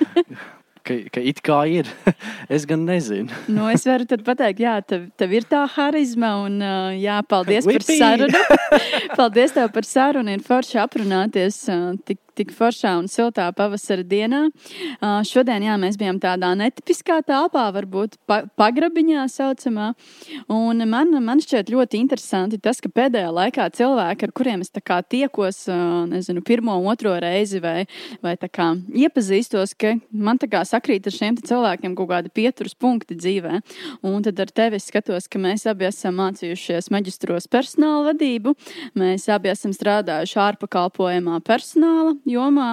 ka, 0.86 0.98
ka 1.14 1.22
it 1.22 1.40
kā 1.46 1.60
ir. 1.70 1.90
es 2.56 2.66
gan 2.68 2.84
nezinu. 2.88 3.30
nu, 3.54 3.68
es 3.72 3.86
varu 3.88 4.08
pateikt, 4.26 4.62
jā, 4.64 4.76
tev, 4.82 5.08
tev 5.18 5.34
ir 5.38 5.48
tā 5.48 5.64
harizma, 5.76 6.34
un 6.46 6.60
jā, 6.98 7.20
paldies 7.30 7.68
par 7.68 7.86
sarunu. 7.86 8.44
paldies 9.14 9.56
tev 9.56 9.72
par 9.74 9.88
sarunu, 9.88 10.36
ir 10.36 10.46
forši 10.46 10.82
aprunāties 10.82 11.62
tik 12.06 12.20
tik 12.36 12.52
foršā 12.56 12.96
un 13.00 13.08
siltā 13.10 13.48
pavasara 13.56 14.04
dienā. 14.06 14.46
Uh, 15.00 15.20
šodien 15.26 15.64
jā, 15.64 15.76
mēs 15.80 15.98
bijām 16.00 16.20
tādā 16.22 16.52
netipiskā 16.58 17.20
telpā, 17.26 17.66
varbūt 17.74 18.18
pa, 18.28 18.42
pagrabiņā 18.58 19.26
saucamā. 19.32 19.92
Un 20.52 20.84
man, 20.90 21.14
man 21.24 21.42
šķiet 21.42 21.72
ļoti 21.72 22.00
interesanti 22.02 22.60
tas, 22.62 22.80
ka 22.84 22.92
pēdējā 22.92 23.32
laikā 23.34 23.68
cilvēki, 23.76 24.28
ar 24.28 24.34
kuriem 24.36 24.64
es 24.64 24.72
tiekos, 24.72 25.62
uh, 25.70 26.04
nezinu, 26.10 26.42
pirmo, 26.46 26.76
otro 26.90 27.14
reizi 27.22 27.60
vai, 27.62 27.86
vai 28.24 28.36
kā, 28.36 28.68
iepazīstos, 28.92 29.74
ka 29.78 29.96
man 30.12 30.38
kā 30.38 30.62
sakrīt 30.68 31.08
ar 31.08 31.14
šiem 31.14 31.40
cilvēkiem 31.40 31.96
kaut 31.96 32.10
kādi 32.12 32.32
pieturas 32.34 32.76
punkti 32.78 33.16
dzīvē. 33.18 33.60
Un 34.06 34.22
tad 34.24 34.40
ar 34.42 34.52
tevi 34.52 34.80
skatos, 34.82 35.28
ka 35.30 35.40
mēs 35.42 35.66
abi 35.70 35.88
esam 35.88 36.18
mācījušies 36.20 36.90
maģistros 36.94 37.48
personāla 37.50 38.12
vadību, 38.12 38.54
mēs 38.98 39.26
abi 39.32 39.50
esam 39.52 39.74
strādājuši 39.76 40.40
ārpakalpojumā 40.46 41.40
personāla 41.46 42.14
jomā. 42.28 42.68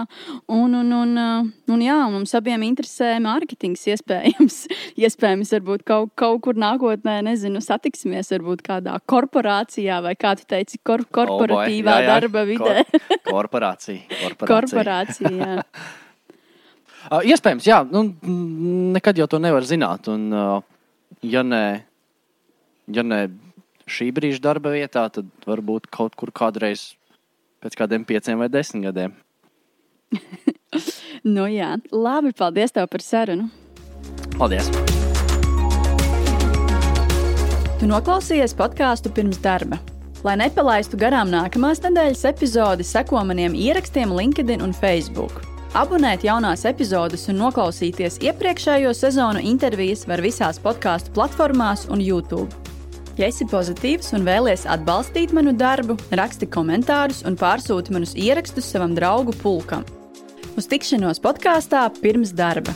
Un, 0.52 0.76
un, 0.80 0.92
un, 0.98 1.14
uh, 1.20 1.74
un 1.74 1.84
jā, 1.84 1.98
mums 2.14 2.34
abiem 2.38 2.66
interesē 2.68 3.16
mārketings. 3.24 3.86
Iespējams, 3.94 4.60
iespējams 5.06 5.54
varbūt 5.58 5.86
kaut, 5.88 6.14
kaut 6.20 6.44
kur 6.46 6.60
nākotnē, 6.60 7.20
nezinu, 7.30 7.62
satiksimies 7.64 8.34
varbūt 8.36 8.64
kādā 8.66 8.98
korporācijā 9.10 10.02
vai 10.06 10.16
kā 10.20 10.36
tu 10.40 10.48
teici, 10.50 10.82
kor 10.86 11.06
korporatīvā 11.06 11.98
oh 11.98 12.00
boy, 12.00 12.04
jā, 12.04 12.08
jā. 12.08 12.14
darba 12.14 12.46
vidē. 12.50 12.78
Kor 13.24 13.44
korporācija. 13.54 14.08
Korporācija. 14.24 14.50
korporācija. 14.54 15.62
Uh, 17.12 17.20
iespējams, 17.28 17.66
jā, 17.68 17.82
nu, 17.84 18.06
nekad 18.96 19.18
jau 19.20 19.26
to 19.28 19.40
nevar 19.44 19.66
zināt. 19.68 20.08
Un, 20.08 20.30
uh, 20.32 21.18
ja 21.20 21.42
ne, 21.44 21.84
ja 22.88 23.04
ne 23.04 23.26
šī 23.92 24.08
brīža 24.16 24.40
darba 24.44 24.72
vietā, 24.72 25.04
tad 25.12 25.28
varbūt 25.48 25.90
kaut 25.92 26.16
kur 26.20 26.32
kādreiz 26.32 26.94
pēc 27.64 27.78
kādiem 27.80 28.08
pieciem 28.08 28.40
vai 28.40 28.50
desmit 28.52 28.88
gadiem. 28.88 29.16
nu, 31.36 31.48
jā, 31.52 31.76
labi, 31.92 32.34
paldies 32.38 32.76
tev 32.76 32.90
par 32.92 33.06
sarunu. 33.06 33.50
Paldies! 34.38 34.70
Tu 37.80 37.90
noklausījies 37.90 38.54
podkāstu 38.56 39.12
pirms 39.12 39.42
darba. 39.44 39.82
Lai 40.24 40.38
nepalaistu 40.40 40.96
garām 40.96 41.28
nākamās 41.28 41.82
nedēļas 41.84 42.22
epizodi, 42.30 42.86
seko 42.88 43.26
maniem 43.28 43.58
ierakstiem 43.60 44.14
LinkedIn 44.16 44.64
un 44.64 44.72
Facebook. 44.78 45.42
Abonēt 45.76 46.24
jaunās 46.24 46.64
epizodes 46.70 47.26
un 47.34 47.42
noklausīties 47.42 48.22
iepriekšējo 48.24 48.94
sezonu 48.96 49.42
intervijas 49.44 50.06
var 50.08 50.22
visās 50.24 50.62
podkāstu 50.64 51.12
platformās 51.16 51.88
un 51.92 52.00
YouTube. 52.00 52.48
Ja 53.18 53.28
esi 53.28 53.46
pozitīvs 53.50 54.14
un 54.16 54.24
vēlies 54.26 54.64
atbalstīt 54.70 55.34
manu 55.36 55.52
darbu, 55.58 55.98
raksti 56.14 56.48
komentārus 56.54 57.26
un 57.28 57.36
pārsūti 57.38 57.94
manus 57.94 58.16
ierakstus 58.16 58.72
savam 58.72 58.96
draugu 58.96 59.36
pulkam. 59.42 59.84
Uz 60.54 60.68
tikšanos 60.70 61.22
podkāstā 61.24 61.88
pirms 62.02 62.36
darba! 62.38 62.76